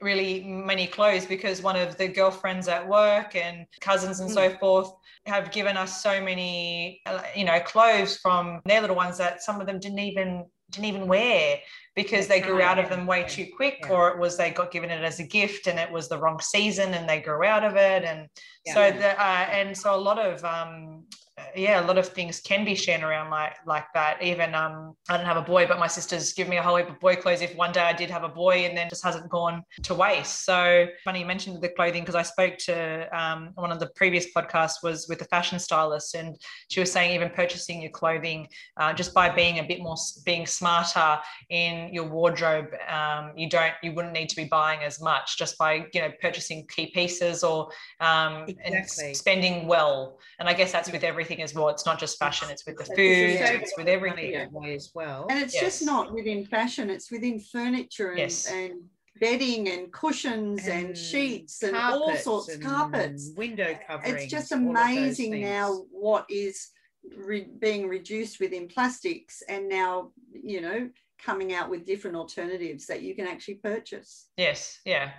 [0.00, 4.88] really many clothes because one of the girlfriends at work and cousins and so forth
[5.26, 9.60] have given us so many, uh, you know, clothes from their little ones that some
[9.60, 11.58] of them didn't even didn't even wear
[11.96, 13.92] because they grew out of them way too quick, Yeah.
[13.92, 16.38] or it was they got given it as a gift and it was the wrong
[16.40, 18.28] season and they grew out of it, and
[18.74, 21.06] so the uh, and so a lot of um,
[21.54, 24.22] yeah, a lot of things can be shared around like like that.
[24.22, 26.88] Even um, I don't have a boy, but my sister's given me a whole heap
[26.88, 27.40] of boy clothes.
[27.40, 30.44] If one day I did have a boy, and then just hasn't gone to waste.
[30.44, 34.26] So funny you mentioned the clothing because I spoke to um, one of the previous
[34.34, 36.36] podcasts was with a fashion stylist, and
[36.70, 40.46] she was saying even purchasing your clothing uh, just by being a bit more being
[40.46, 41.18] smarter
[41.50, 45.56] in your wardrobe, um, you don't you wouldn't need to be buying as much just
[45.58, 47.70] by you know purchasing key pieces or
[48.00, 49.10] um, and Exactly.
[49.10, 50.18] s- spending well.
[50.38, 51.68] And I guess that's with everything as well.
[51.68, 54.34] It's not just fashion; it's with the food, it's with everything.
[54.34, 55.62] as well And it's Yes.
[55.62, 58.46] just not within fashion, it's within furniture and, Yes.
[58.50, 58.84] and
[59.20, 63.32] bedding and cushions and, And sheets and all sorts of carpets.
[63.36, 66.70] window coverings It's just all of those amazing now what is
[67.16, 73.02] re- being reduced within plastics and now, you know, coming out with different alternatives that
[73.02, 74.28] you can actually purchase.
[74.36, 75.10] Yes, yeah.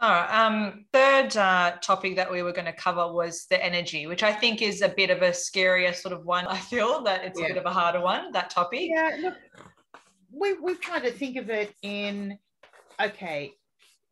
[0.00, 0.30] All right.
[0.30, 4.32] Um, third uh, topic that we were going to cover was the energy, which I
[4.32, 6.46] think is a bit of a scarier sort of one.
[6.48, 8.30] I feel that it's a bit of a harder one.
[8.32, 8.90] That topic.
[8.94, 9.34] Yeah, look,
[10.30, 12.38] we, we've tried to think of it in
[13.00, 13.52] okay,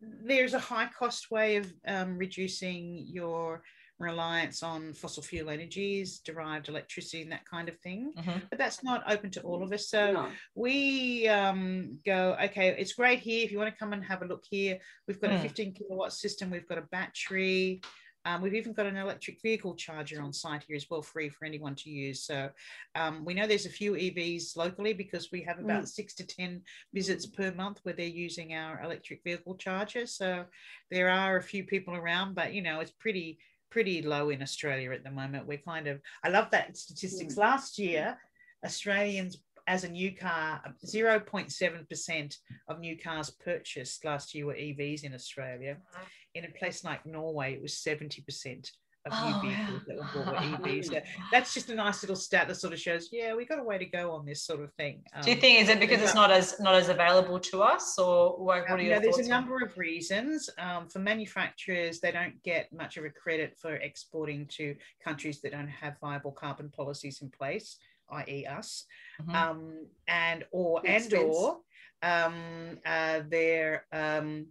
[0.01, 3.63] there's a high cost way of um, reducing your
[3.99, 8.13] reliance on fossil fuel energies, derived electricity, and that kind of thing.
[8.17, 8.49] Mhm.
[8.51, 9.89] But that's not open to all of us.
[9.89, 10.33] So No.
[10.55, 13.45] we um, go, okay, it's great here.
[13.45, 15.43] If you want to come and have a look here, we've got a Hmm.
[15.43, 17.81] 15 kilowatt system, we've got a battery.
[18.27, 21.45] Um, we've even got an electric vehicle charger on site here as well, free for
[21.45, 22.25] anyone to use.
[22.25, 22.51] So
[22.97, 25.89] um, we know there's a few EVs locally because we have about mm.
[25.89, 26.61] six to 10
[26.93, 30.07] visits per month where they're using our electric vehicle charger.
[30.07, 30.45] So
[30.91, 33.39] there are a few people around, but you know, it's pretty
[33.71, 35.47] pretty low in Australia at the moment.
[35.47, 37.35] We're kind of, I love that statistics.
[37.35, 37.39] Mm.
[37.39, 38.19] Last year,
[38.65, 42.37] Australians as a new car, 0.7%
[42.69, 45.77] of new cars purchased last year were EVs in Australia.
[46.35, 48.71] In a place like Norway, it was 70%
[49.07, 50.87] of oh, new vehicles that were bought were EVs.
[50.87, 51.01] So
[51.33, 53.79] that's just a nice little stat that sort of shows, yeah, we've got a way
[53.79, 55.03] to go on this sort of thing.
[55.15, 57.99] Um, Do you think is it because it's not as not as available to us,
[57.99, 60.51] or what, what are your um, There's a number of reasons.
[60.59, 65.53] Um, for manufacturers, they don't get much of a credit for exporting to countries that
[65.53, 67.79] don't have viable carbon policies in place
[68.11, 68.85] i.e., us,
[69.21, 69.35] mm-hmm.
[69.35, 71.59] um, and or and or
[72.03, 74.47] um, uh, their um,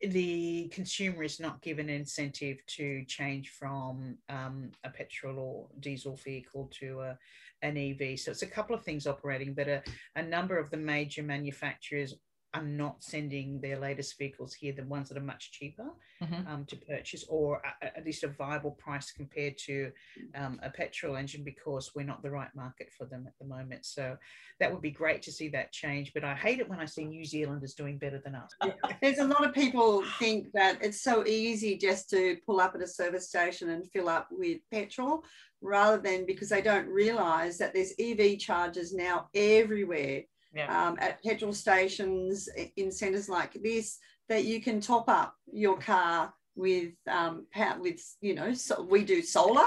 [0.00, 6.70] the consumer is not given incentive to change from um, a petrol or diesel vehicle
[6.78, 7.18] to a,
[7.62, 8.18] an EV.
[8.18, 9.82] So it's a couple of things operating, but a,
[10.14, 12.14] a number of the major manufacturers
[12.54, 15.88] are not sending their latest vehicles here, the ones that are much cheaper
[16.22, 16.46] mm-hmm.
[16.48, 19.90] um, to purchase, or at least a viable price compared to
[20.34, 23.84] um, a petrol engine, because we're not the right market for them at the moment.
[23.84, 24.16] So
[24.60, 26.12] that would be great to see that change.
[26.14, 28.50] But I hate it when I see New Zealanders doing better than us.
[29.02, 32.82] There's a lot of people think that it's so easy just to pull up at
[32.82, 35.22] a service station and fill up with petrol
[35.60, 40.22] rather than because they don't realize that there's EV chargers now everywhere
[40.54, 40.88] yeah.
[40.88, 46.32] um, at petrol stations in centres like this that you can top up your car
[46.58, 49.66] with um, power, with you know so we do solar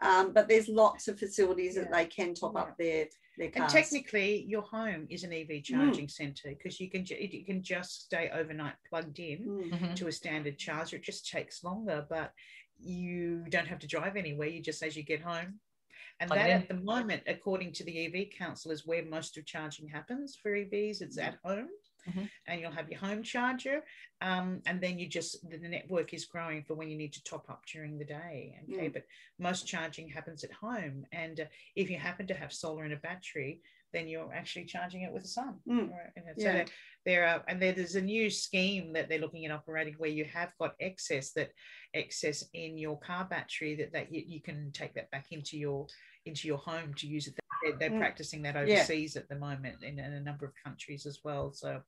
[0.00, 1.82] um, but there's lots of facilities yeah.
[1.82, 2.60] that they can top yeah.
[2.60, 3.06] up their
[3.36, 3.72] their cars.
[3.74, 5.64] and technically your home is an EV mm.
[5.64, 6.10] charging mm.
[6.10, 9.70] centre because you can you can just stay overnight plugged in mm.
[9.70, 9.94] mm-hmm.
[9.94, 12.30] to a standard charger it just takes longer but
[12.80, 15.58] you don't have to drive anywhere you just as you get home
[16.20, 19.88] and that at the moment, according to the EV Council, is where most of charging
[19.88, 21.00] happens for EVs.
[21.00, 21.68] It's at home.
[22.08, 22.24] Mm-hmm.
[22.46, 23.82] and you'll have your home charger
[24.22, 27.50] um, and then you just the network is growing for when you need to top
[27.50, 28.92] up during the day okay mm.
[28.92, 29.04] but
[29.38, 31.44] most charging happens at home and uh,
[31.76, 33.60] if you happen to have solar and a battery
[33.92, 35.90] then you're actually charging it with the sun mm.
[35.90, 36.38] right?
[36.38, 36.64] so yeah.
[37.04, 40.52] there are and there's a new scheme that they're looking at operating where you have
[40.58, 41.50] got excess that
[41.94, 45.86] excess in your car battery that that you, you can take that back into your
[46.28, 47.34] into your home to use it.
[47.62, 47.98] They're, they're mm.
[47.98, 49.22] practicing that overseas yeah.
[49.22, 51.52] at the moment in, in, a number of countries as well.
[51.52, 51.80] So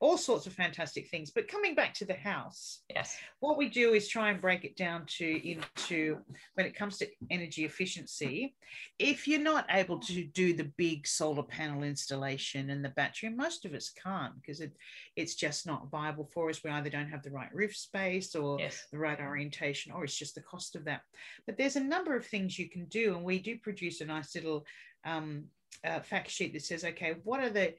[0.00, 1.30] all sorts of fantastic things.
[1.30, 4.76] But coming back to the house, yes, what we do is try and break it
[4.76, 6.18] down to into
[6.54, 8.54] when it comes to energy efficiency.
[8.98, 13.64] If you're not able to do the big solar panel installation and the battery, most
[13.64, 14.72] of us can't because it,
[15.16, 16.62] it's just not viable for us.
[16.62, 18.86] We either don't have the right roof space or yes.
[18.92, 21.02] the right orientation, or it's just the cost of that.
[21.46, 24.34] But there's a number of things you can do, and we do produce a nice
[24.34, 24.64] little
[25.04, 25.44] um,
[25.84, 27.74] uh, fact sheet that says, okay, what are the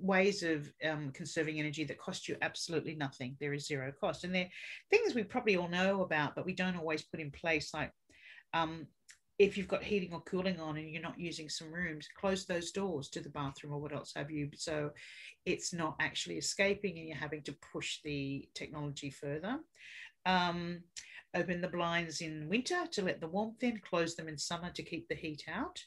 [0.00, 3.36] ways of um, conserving energy that cost you absolutely nothing.
[3.40, 4.24] There is zero cost.
[4.24, 4.48] And they're
[4.90, 7.72] things we probably all know about, but we don't always put in place.
[7.74, 7.92] Like
[8.54, 8.86] um,
[9.38, 12.72] if you've got heating or cooling on and you're not using some rooms, close those
[12.72, 14.50] doors to the bathroom or what else have you.
[14.56, 14.90] So
[15.46, 19.58] it's not actually escaping and you're having to push the technology further.
[20.26, 20.80] Um,
[21.36, 24.82] open the blinds in winter to let the warmth in, close them in summer to
[24.82, 25.78] keep the heat out.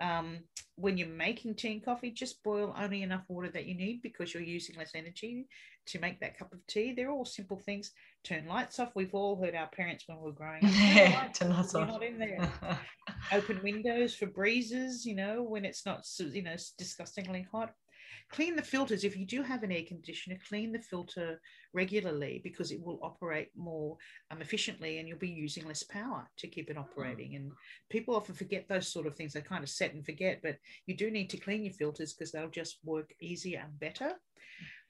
[0.00, 0.40] Um,
[0.76, 4.34] when you're making tea and coffee, just boil only enough water that you need because
[4.34, 5.46] you're using less energy
[5.86, 6.92] to make that cup of tea.
[6.92, 7.92] They're all simple things.
[8.24, 8.92] Turn lights off.
[8.94, 10.72] We've all heard our parents when we were growing up.
[10.72, 11.88] Yeah, turn lights off.
[11.88, 12.50] not in there.
[13.32, 17.72] Open windows for breezes, you know, when it's not, you know, disgustingly hot
[18.34, 19.04] clean the filters.
[19.04, 21.40] If you do have an air conditioner clean the filter
[21.72, 23.96] regularly because it will operate more
[24.30, 27.36] um, efficiently and you'll be using less power to keep it operating.
[27.36, 27.52] And
[27.90, 29.32] people often forget those sort of things.
[29.32, 30.56] They kind of set and forget but
[30.86, 34.12] you do need to clean your filters because they'll just work easier and better.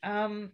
[0.03, 0.53] Um,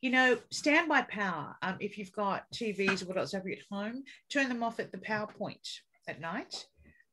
[0.00, 1.56] you know, standby power.
[1.62, 4.78] Um, if you've got TVs or what else have you at home, turn them off
[4.78, 5.66] at the power point
[6.06, 6.66] at night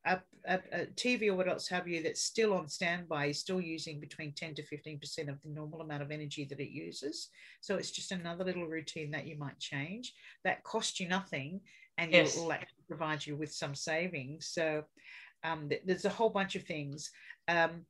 [0.06, 3.62] a, a, a, TV or what else have you that's still on standby is still
[3.62, 7.30] using between 10 to 15% of the normal amount of energy that it uses.
[7.62, 11.62] So it's just another little routine that you might change that costs you nothing
[11.98, 12.36] and yes.
[12.36, 14.48] will actually provide you with some savings.
[14.48, 14.84] So
[15.44, 17.10] um, th- there's a whole bunch of things.
[17.48, 17.86] Um,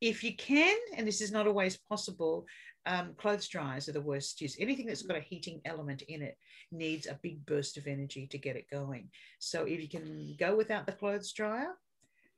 [0.00, 2.46] if you can, and this is not always possible,
[2.86, 4.56] um, clothes dryers are the worst use.
[4.58, 6.36] Anything that's got a heating element in it
[6.72, 9.10] needs a big burst of energy to get it going.
[9.38, 11.74] So if you can go without the clothes dryer,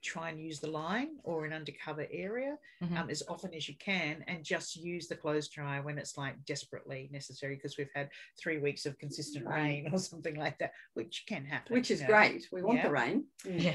[0.03, 2.97] try and use the line or an undercover area Mhm.
[2.99, 6.45] um, as often as you can and just use the clothes dryer when it's like
[6.45, 9.85] desperately necessary because we've had three weeks of consistent Rain.
[9.85, 11.73] rain or something like that, which can happen.
[11.73, 12.15] which is you know.
[12.15, 12.49] great.
[12.51, 12.87] We want Yeah.
[12.89, 13.25] the rain.
[13.45, 13.75] Yeah.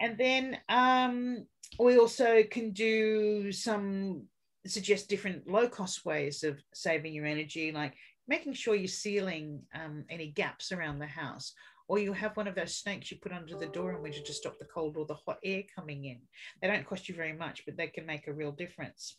[0.00, 1.46] And then um,
[1.78, 4.26] we also can do some
[4.66, 7.94] suggest different low cost ways of saving your energy, like
[8.26, 11.52] making sure you're sealing um, any gaps around the house.
[11.86, 14.32] Or you have one of those snakes you put under the door in winter to
[14.32, 16.18] stop the cold or the hot air coming in.
[16.62, 19.18] They don't cost you very much, but they can make a real difference.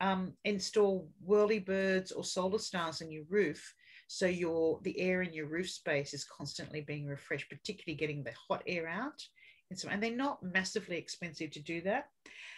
[0.00, 3.74] Um, install whirly birds or solar stars in your roof
[4.08, 8.32] so your the air in your roof space is constantly being refreshed, particularly getting the
[8.48, 9.22] hot air out.
[9.70, 12.06] And so, and they're not massively expensive to do that.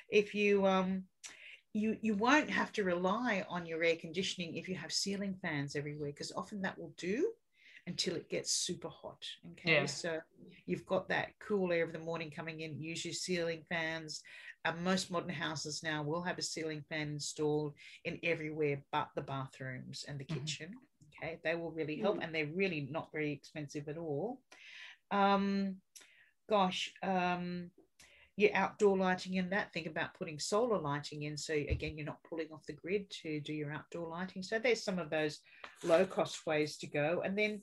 [0.08, 1.04] If you um,
[1.72, 5.76] you you won't have to rely on your air conditioning if you have ceiling fans
[5.76, 7.32] everywhere, because often that will do
[7.86, 9.22] until it gets super hot.
[9.52, 9.86] Okay, Yeah.
[9.86, 10.20] so
[10.66, 12.80] you've got that cool air of the morning coming in.
[12.80, 14.20] Use your ceiling fans.
[14.64, 19.22] Uh, most modern houses now will have a ceiling fan installed in everywhere but the
[19.22, 20.34] bathrooms and the Mhm.
[20.34, 20.74] kitchen.
[21.22, 24.40] Okay, they will really help, and they're really not very expensive at all.
[25.10, 25.80] Um,
[26.48, 27.70] gosh, um,
[28.40, 29.72] your outdoor lighting in that.
[29.72, 31.36] Think about putting solar lighting in.
[31.36, 34.42] So again, you're not pulling off the grid to do your outdoor lighting.
[34.42, 35.40] So there's some of those
[35.84, 37.62] low cost ways to go, and then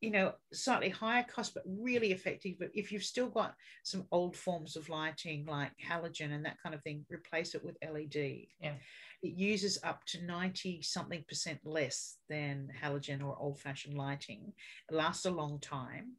[0.00, 3.54] you know slightly higher cost but really effective but if you've still got
[3.84, 7.76] some old forms of lighting like halogen and that kind of thing replace it with
[7.82, 8.72] led Yeah.
[9.22, 14.52] it uses up to 90 something percent less than halogen or old fashioned lighting
[14.90, 16.12] it lasts a long time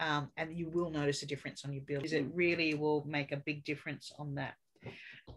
[0.00, 3.36] um, and you will notice a difference on your bill it really will make a
[3.36, 4.54] big difference on that?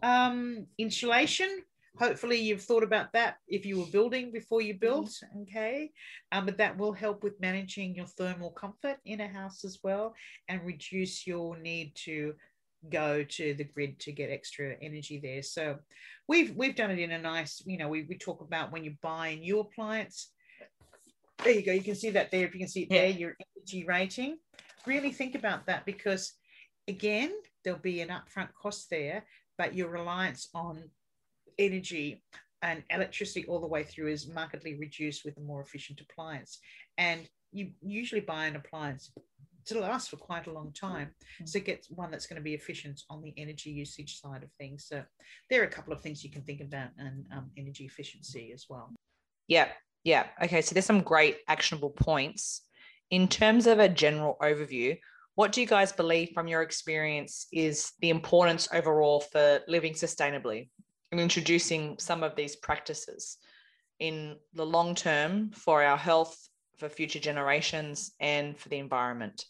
[0.02, 1.62] Um, insulation
[1.98, 5.90] hopefully you've thought about that if you were building before you built okay?
[6.32, 10.14] Um, but that will help with managing your thermal comfort in a house as well
[10.48, 12.34] and reduce your need to
[12.88, 15.42] go to the grid to get extra energy there.
[15.42, 15.76] So
[16.28, 18.94] we've we've done it in a nice you know we, we talk about when you
[19.02, 20.30] buy a new appliance
[21.44, 23.36] there you go you can see that there if you can see it there your
[23.56, 24.38] energy rating
[24.86, 26.34] really think about that because
[26.88, 27.32] again
[27.64, 29.24] there'll be an upfront cost there
[29.58, 30.82] but your reliance on
[31.58, 32.22] energy
[32.62, 36.58] and electricity all the way through is markedly reduced with a more efficient appliance.
[36.98, 39.12] And you usually buy an appliance
[39.66, 41.10] to last for quite a long time.
[41.44, 44.86] So get one that's going to be efficient on the energy usage side of things.
[44.86, 45.02] So
[45.48, 48.66] there are a couple of things you can think about and um, energy efficiency as
[48.68, 48.92] well.
[49.46, 49.68] Yeah.
[50.04, 50.26] Yeah.
[50.42, 50.62] Okay.
[50.62, 52.62] So there's some great actionable points.
[53.10, 54.98] In terms of a general overview,
[55.34, 60.68] what do you guys believe from your experience is the importance overall for living sustainably
[61.10, 63.38] and introducing some of these practices
[63.98, 66.36] in the long term for our health,
[66.78, 69.44] for future generations, and for the environment?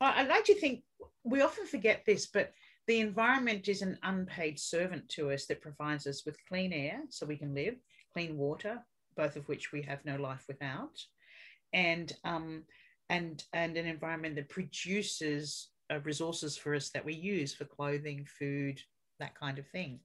[0.00, 0.82] I'd like to think
[1.24, 2.52] we often forget this, but
[2.86, 7.26] the environment is an unpaid servant to us that provides us with clean air so
[7.26, 7.74] we can live,
[8.12, 8.78] clean water,
[9.16, 10.98] both of which we have no life without,
[11.72, 12.64] and um,
[13.08, 18.26] and and an environment that produces uh, resources for us that we use for clothing,
[18.38, 18.80] food,
[19.20, 20.00] that kind of thing.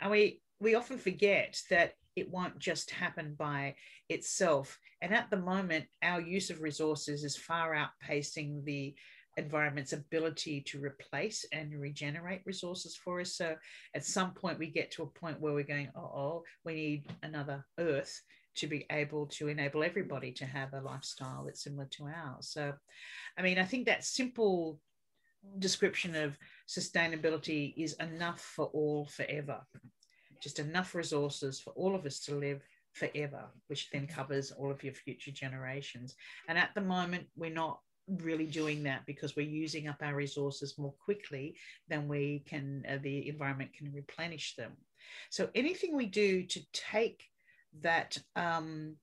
[0.00, 3.74] And we we often forget that it won't just happen by
[4.08, 4.78] itself.
[5.02, 8.94] And at the moment, our use of resources is far outpacing the
[9.36, 13.36] environment's ability to replace and regenerate resources for us.
[13.36, 13.56] So
[13.94, 17.66] at some point, we get to a point where we're going, oh, we need another
[17.78, 18.22] Earth
[18.56, 22.48] to be able to enable everybody to have a lifestyle that's similar to ours.
[22.48, 22.72] So,
[23.38, 24.80] I mean, I think that simple
[25.58, 26.38] description of
[26.68, 29.60] sustainability is enough for all forever.
[30.42, 34.82] Just enough resources for all of us to live forever, which then covers all of
[34.82, 36.14] your future generations.
[36.48, 40.78] And at the moment, we're not really doing that because we're using up our resources
[40.78, 41.56] more quickly
[41.88, 44.72] than we can, uh, the environment can replenish them.
[45.30, 47.24] So anything we do to take
[47.82, 48.96] that um,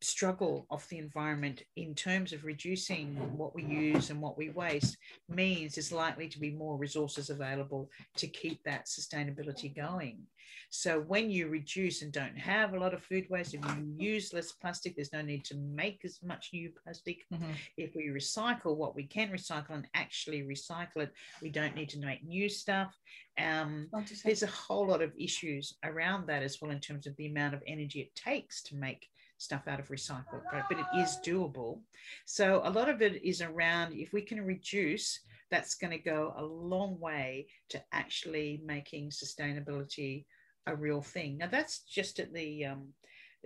[0.00, 4.96] struggle of the environment in terms of reducing what we use and what we waste
[5.28, 10.26] means there's likely to be more resources available to keep that sustainability going.
[10.70, 14.32] So when you reduce and don't have a lot of food waste, if you use
[14.32, 17.24] less plastic, there's no need to make as much new plastic.
[17.32, 17.54] Mhm.
[17.76, 21.98] If we recycle what we can recycle and actually recycle it, we don't need to
[21.98, 22.94] make new stuff.
[23.38, 23.88] Um,
[24.24, 27.54] there's a whole lot of issues around that as well in terms of the amount
[27.54, 29.08] of energy it takes to make
[29.38, 31.80] stuff out of recycled but it is doable
[32.26, 35.20] so a lot of it is around if we can reduce
[35.50, 40.24] that's going to go a long way to actually making sustainability
[40.66, 42.88] a real thing now that's just at the um,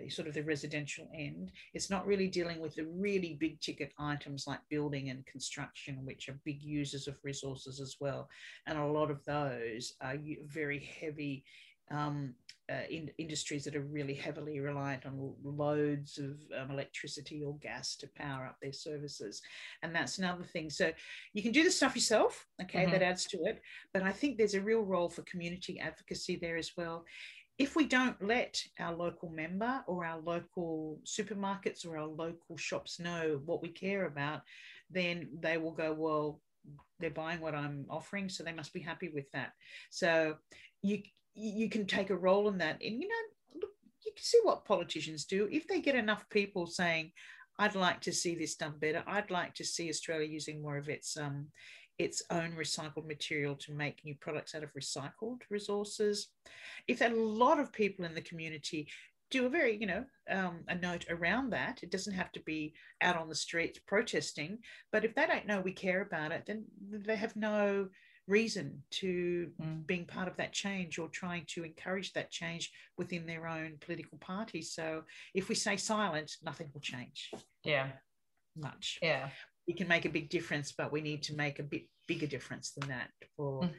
[0.09, 1.51] sort of the residential end.
[1.73, 6.29] It's not really dealing with the really big ticket items like building and construction, which
[6.29, 8.27] are big users of resources as well.
[8.67, 10.15] And a lot of those are
[10.47, 11.43] very heavy
[11.91, 12.33] um,
[12.73, 17.95] uh, in, industries that are really heavily reliant on loads of um, electricity or gas
[17.97, 19.41] to power up their services.
[19.81, 20.69] And that's another thing.
[20.69, 20.91] So
[21.33, 22.91] you can do the stuff yourself, okay, mm-hmm.
[22.91, 23.61] that adds to it.
[23.93, 27.05] But I think there's a real role for community advocacy there as well.
[27.59, 32.99] If we don't let our local member or our local supermarkets or our local shops
[32.99, 34.41] know what we care about,
[34.89, 36.41] then they will go, well,
[36.99, 39.51] they're buying what I'm offering, so they must be happy with that.
[39.91, 40.37] So
[40.81, 41.03] you
[41.35, 42.81] you can take a role in that.
[42.81, 43.71] And you know, look,
[44.05, 45.47] you can see what politicians do.
[45.51, 47.11] If they get enough people saying,
[47.59, 50.89] I'd like to see this done better, I'd like to see Australia using more of
[50.89, 51.47] its um,
[51.99, 56.29] its own recycled material to make new products out of recycled resources.
[56.87, 58.87] If a lot of people in the community
[59.29, 62.73] do a very, you know, um, a note around that, it doesn't have to be
[63.01, 64.59] out on the streets protesting.
[64.91, 67.89] But if they don't know we care about it, then they have no
[68.27, 69.85] reason to mm.
[69.85, 74.17] being part of that change or trying to encourage that change within their own political
[74.19, 74.61] party.
[74.61, 75.03] So
[75.33, 77.31] if we say silent, nothing will change.
[77.63, 77.87] Yeah.
[78.55, 78.99] Much.
[79.01, 79.29] Yeah.
[79.67, 82.71] We can make a big difference, but we need to make a bit bigger difference
[82.71, 83.63] than that for.
[83.63, 83.73] Mm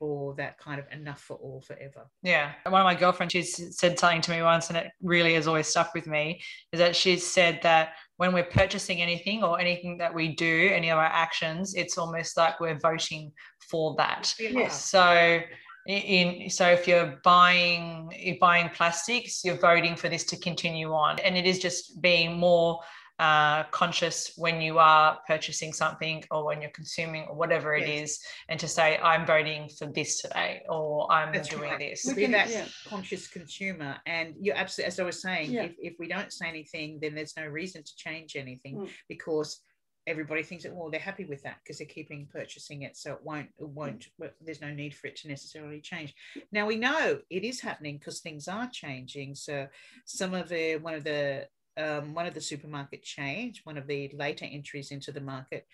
[0.00, 2.08] for that kind of enough for all forever.
[2.22, 2.52] Yeah.
[2.64, 5.68] One of my girlfriends, she's said something to me once, and it really has always
[5.68, 6.40] stuck with me,
[6.72, 10.90] is that she's said that when we're purchasing anything or anything that we do, any
[10.90, 13.30] of our actions, it's almost like we're voting
[13.70, 14.34] for that.
[14.40, 14.68] Yeah.
[14.68, 15.40] So
[15.86, 21.18] in so if you're buying you're buying plastics you're voting for this to continue on
[21.20, 22.78] and it is just being more
[23.20, 28.02] uh, conscious when you are purchasing something or when you're consuming or whatever it yes.
[28.02, 31.78] is, and to say, I'm voting for this today or I'm That's doing right.
[31.78, 32.02] this.
[32.06, 32.64] We be that yeah.
[32.88, 33.98] conscious consumer.
[34.06, 35.64] And you're absolutely, as I was saying, yeah.
[35.64, 38.88] if, if we don't say anything, then there's no reason to change anything mm.
[39.06, 39.60] because
[40.06, 43.20] everybody thinks that well they're happy with that because they're keeping purchasing it so it
[43.22, 46.14] won't it won't well, there's no need for it to necessarily change
[46.52, 49.66] now we know it is happening because things are changing so
[50.06, 51.46] some of the one of the
[51.76, 55.66] um, one of the supermarket chains, one of the later entries into the market,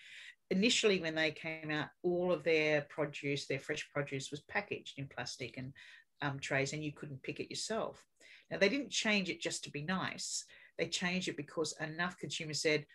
[0.49, 5.07] initially when they came out, all of their produce, their fresh produce, was packaged in
[5.07, 5.73] plastic and
[6.21, 8.05] um, trays, and you couldn't pick it yourself.
[8.49, 10.45] Now they didn't change it just to be nice.
[10.77, 12.85] They changed it because enough consumers said,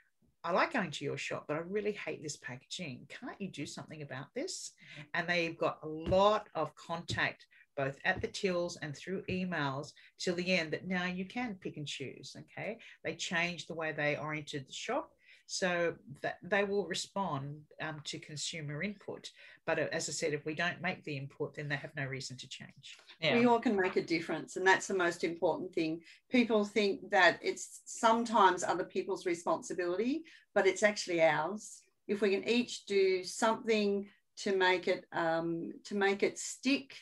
[0.45, 3.07] I like going to your shop, but I really hate this packaging.
[3.09, 4.73] Can't you do something about this?
[4.95, 5.03] Mm-hmm.
[5.15, 7.47] And they've got a lot of contact
[7.77, 11.77] both at the tills and through emails till the end that now you can pick
[11.77, 12.37] and choose.
[12.39, 12.79] Okay.
[13.05, 15.13] They change the way they oriented the shop
[15.47, 19.31] so that they will respond um, to consumer input.
[19.67, 22.07] But uh, as I said, if we don't make the input, then they have no
[22.07, 22.97] reason to change.
[23.21, 23.39] Yeah.
[23.39, 26.01] We all can make a difference, and that's the most important thing.
[26.31, 31.83] People think that it's sometimes other people's responsibility, but it's actually ours.
[32.09, 34.09] If we can each do something
[34.39, 36.97] to make it um, to make it stick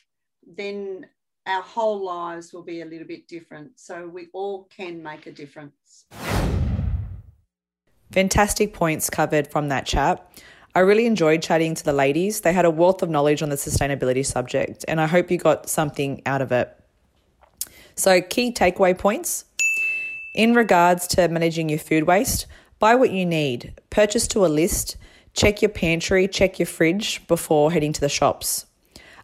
[0.45, 1.07] then
[1.47, 3.79] our whole lives will be a little bit different.
[3.79, 6.05] So we all can make a difference.
[8.11, 10.29] Fantastic points covered from that chat.
[10.73, 12.41] I really enjoyed chatting to the ladies.
[12.41, 15.69] They had a wealth of knowledge on the sustainability subject, and I hope you got
[15.69, 16.73] something out of it.
[17.95, 19.45] So, key takeaway points.
[20.33, 22.47] In regards to managing your food waste,
[22.79, 24.95] buy what you need, purchase to a list,
[25.33, 28.65] check your pantry, check your fridge before heading to the shops.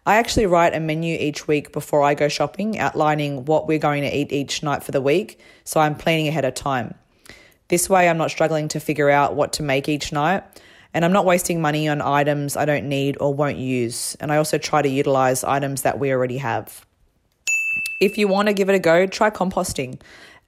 [0.07, 4.03] I actually write a menu each week before I go shopping, outlining what we're going
[4.03, 6.93] to eat each night for the week, so I'm planning ahead of time.
[7.67, 10.45] This way, I'm not struggling to figure out what to make each night,
[10.93, 14.15] and I'm not wasting money on items I don't need or won't use.
[14.21, 16.85] And I also try to utilize items that we already have.
[17.99, 19.99] If you want to give it a go, try composting.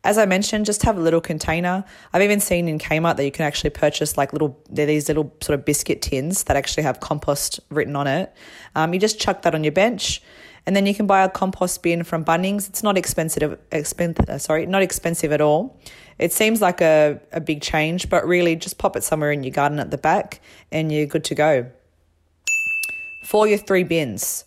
[0.04, 1.84] As I mentioned, just have a little container.
[2.14, 5.36] I've even seen in Kmart that you can actually purchase like little, they're these little
[5.42, 8.34] sort of biscuit tins that actually have compost written on it.
[8.76, 10.22] Um, you just chuck that on your bench.
[10.66, 12.70] And then you can buy a compost bin from Bunnings.
[12.70, 15.78] It's not expensive, expensive uh, sorry, not expensive at all.
[16.18, 19.52] It seems like a, a big change, but really just pop it somewhere in your
[19.52, 20.42] garden at the back
[20.72, 21.72] and you're good to go.
[23.26, 24.46] For your three bins,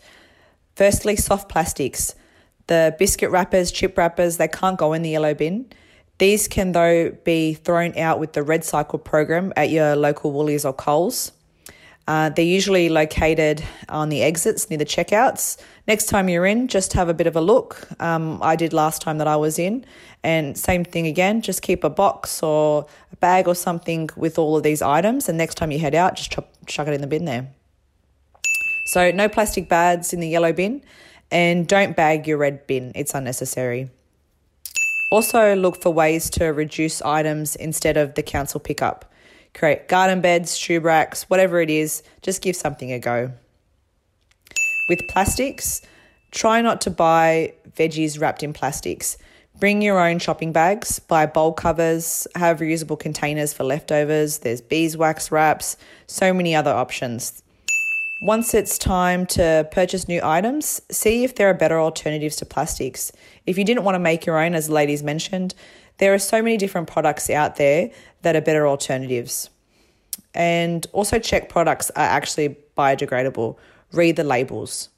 [0.77, 2.15] firstly, soft plastics.
[2.73, 5.67] The biscuit wrappers, chip wrappers, they can't go in the yellow bin.
[6.17, 10.73] These can, though, be thrown out with the REDcycle program at your local Woolies or
[10.73, 11.33] Coles.
[12.09, 15.61] Uh, they're usually located on the exits near the checkouts.
[15.87, 17.87] Next time you're in, just have a bit of a look.
[18.01, 19.85] Um, I did last time that I was in,
[20.23, 21.43] and same thing again.
[21.43, 25.37] Just keep a box or a bag or something with all of these items, and
[25.37, 27.49] next time you head out, just chuck, chuck it in the bin there.
[28.87, 30.83] So no plastic bags in the yellow bin
[31.33, 33.91] and don't bag your red bin, it's unnecessary.
[35.11, 39.11] Also, look for ways to reduce items instead of the council pickup.
[39.55, 43.33] Create garden beds, shoe racks, whatever it is, just give something a go.
[44.89, 45.83] With plastics,
[46.31, 49.17] try not to buy veggies wrapped in plastics.
[49.59, 55.31] Bring your own shopping bags, buy bowl covers, have reusable containers for leftovers, there's beeswax
[55.31, 55.77] wraps,
[56.07, 57.42] so many other options.
[58.23, 63.11] Once it's time to purchase new items, see if there are better alternatives to plastics.
[63.47, 65.57] If you didn't want to make your own, as the ladies mentioned,
[65.99, 67.91] there are so many different products out there
[68.23, 69.51] that are better alternatives.
[70.35, 73.57] And also check products are actually biodegradable.
[73.91, 74.89] Read the labels.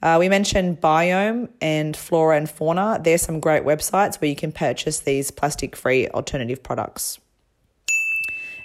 [0.00, 3.00] Uh, we mentioned Biome and Flora and Fauna.
[3.02, 7.18] There's some great websites where you can purchase these plastic free alternative products.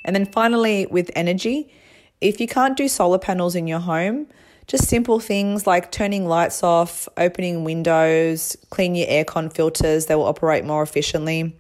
[0.06, 1.74] And then finally, with energy,
[2.22, 4.28] if you can't do solar panels in your home,
[4.68, 10.26] just simple things like turning lights off, opening windows, clean your aircon filters, they will
[10.26, 11.56] operate more efficiently.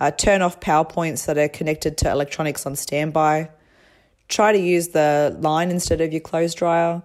[0.00, 3.50] Uh, turn off power points that are connected to electronics on standby.
[4.28, 7.02] Try to use the line instead of your clothes dryer.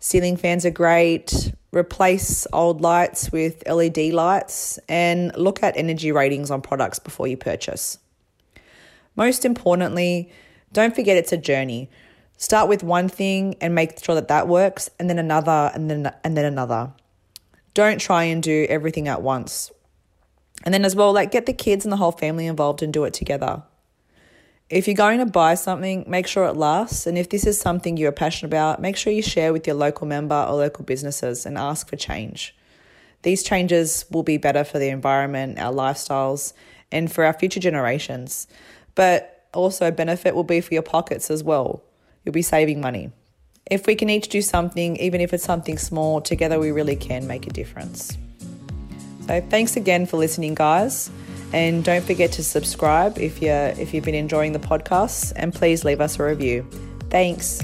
[0.00, 1.52] Ceiling fans are great.
[1.72, 7.36] Replace old lights with LED lights and look at energy ratings on products before you
[7.36, 7.98] purchase.
[9.16, 10.30] Most importantly,
[10.72, 11.90] don't forget it's a journey.
[12.40, 16.14] Start with one thing and make sure that that works, and then another, and then
[16.22, 16.92] and then another.
[17.74, 19.72] Don't try and do everything at once.
[20.64, 23.02] And then as well, like get the kids and the whole family involved and do
[23.04, 23.64] it together.
[24.70, 27.08] If you're going to buy something, make sure it lasts.
[27.08, 30.06] And if this is something you're passionate about, make sure you share with your local
[30.06, 32.54] member or local businesses and ask for change.
[33.22, 36.52] These changes will be better for the environment, our lifestyles,
[36.92, 38.46] and for our future generations.
[38.94, 41.82] But also, benefit will be for your pockets as well
[42.24, 43.10] you'll be saving money.
[43.70, 47.26] If we can each do something, even if it's something small, together we really can
[47.26, 48.16] make a difference.
[49.26, 51.10] So thanks again for listening, guys.
[51.52, 55.84] And don't forget to subscribe if you if you've been enjoying the podcast and please
[55.84, 56.66] leave us a review.
[57.10, 57.62] Thanks.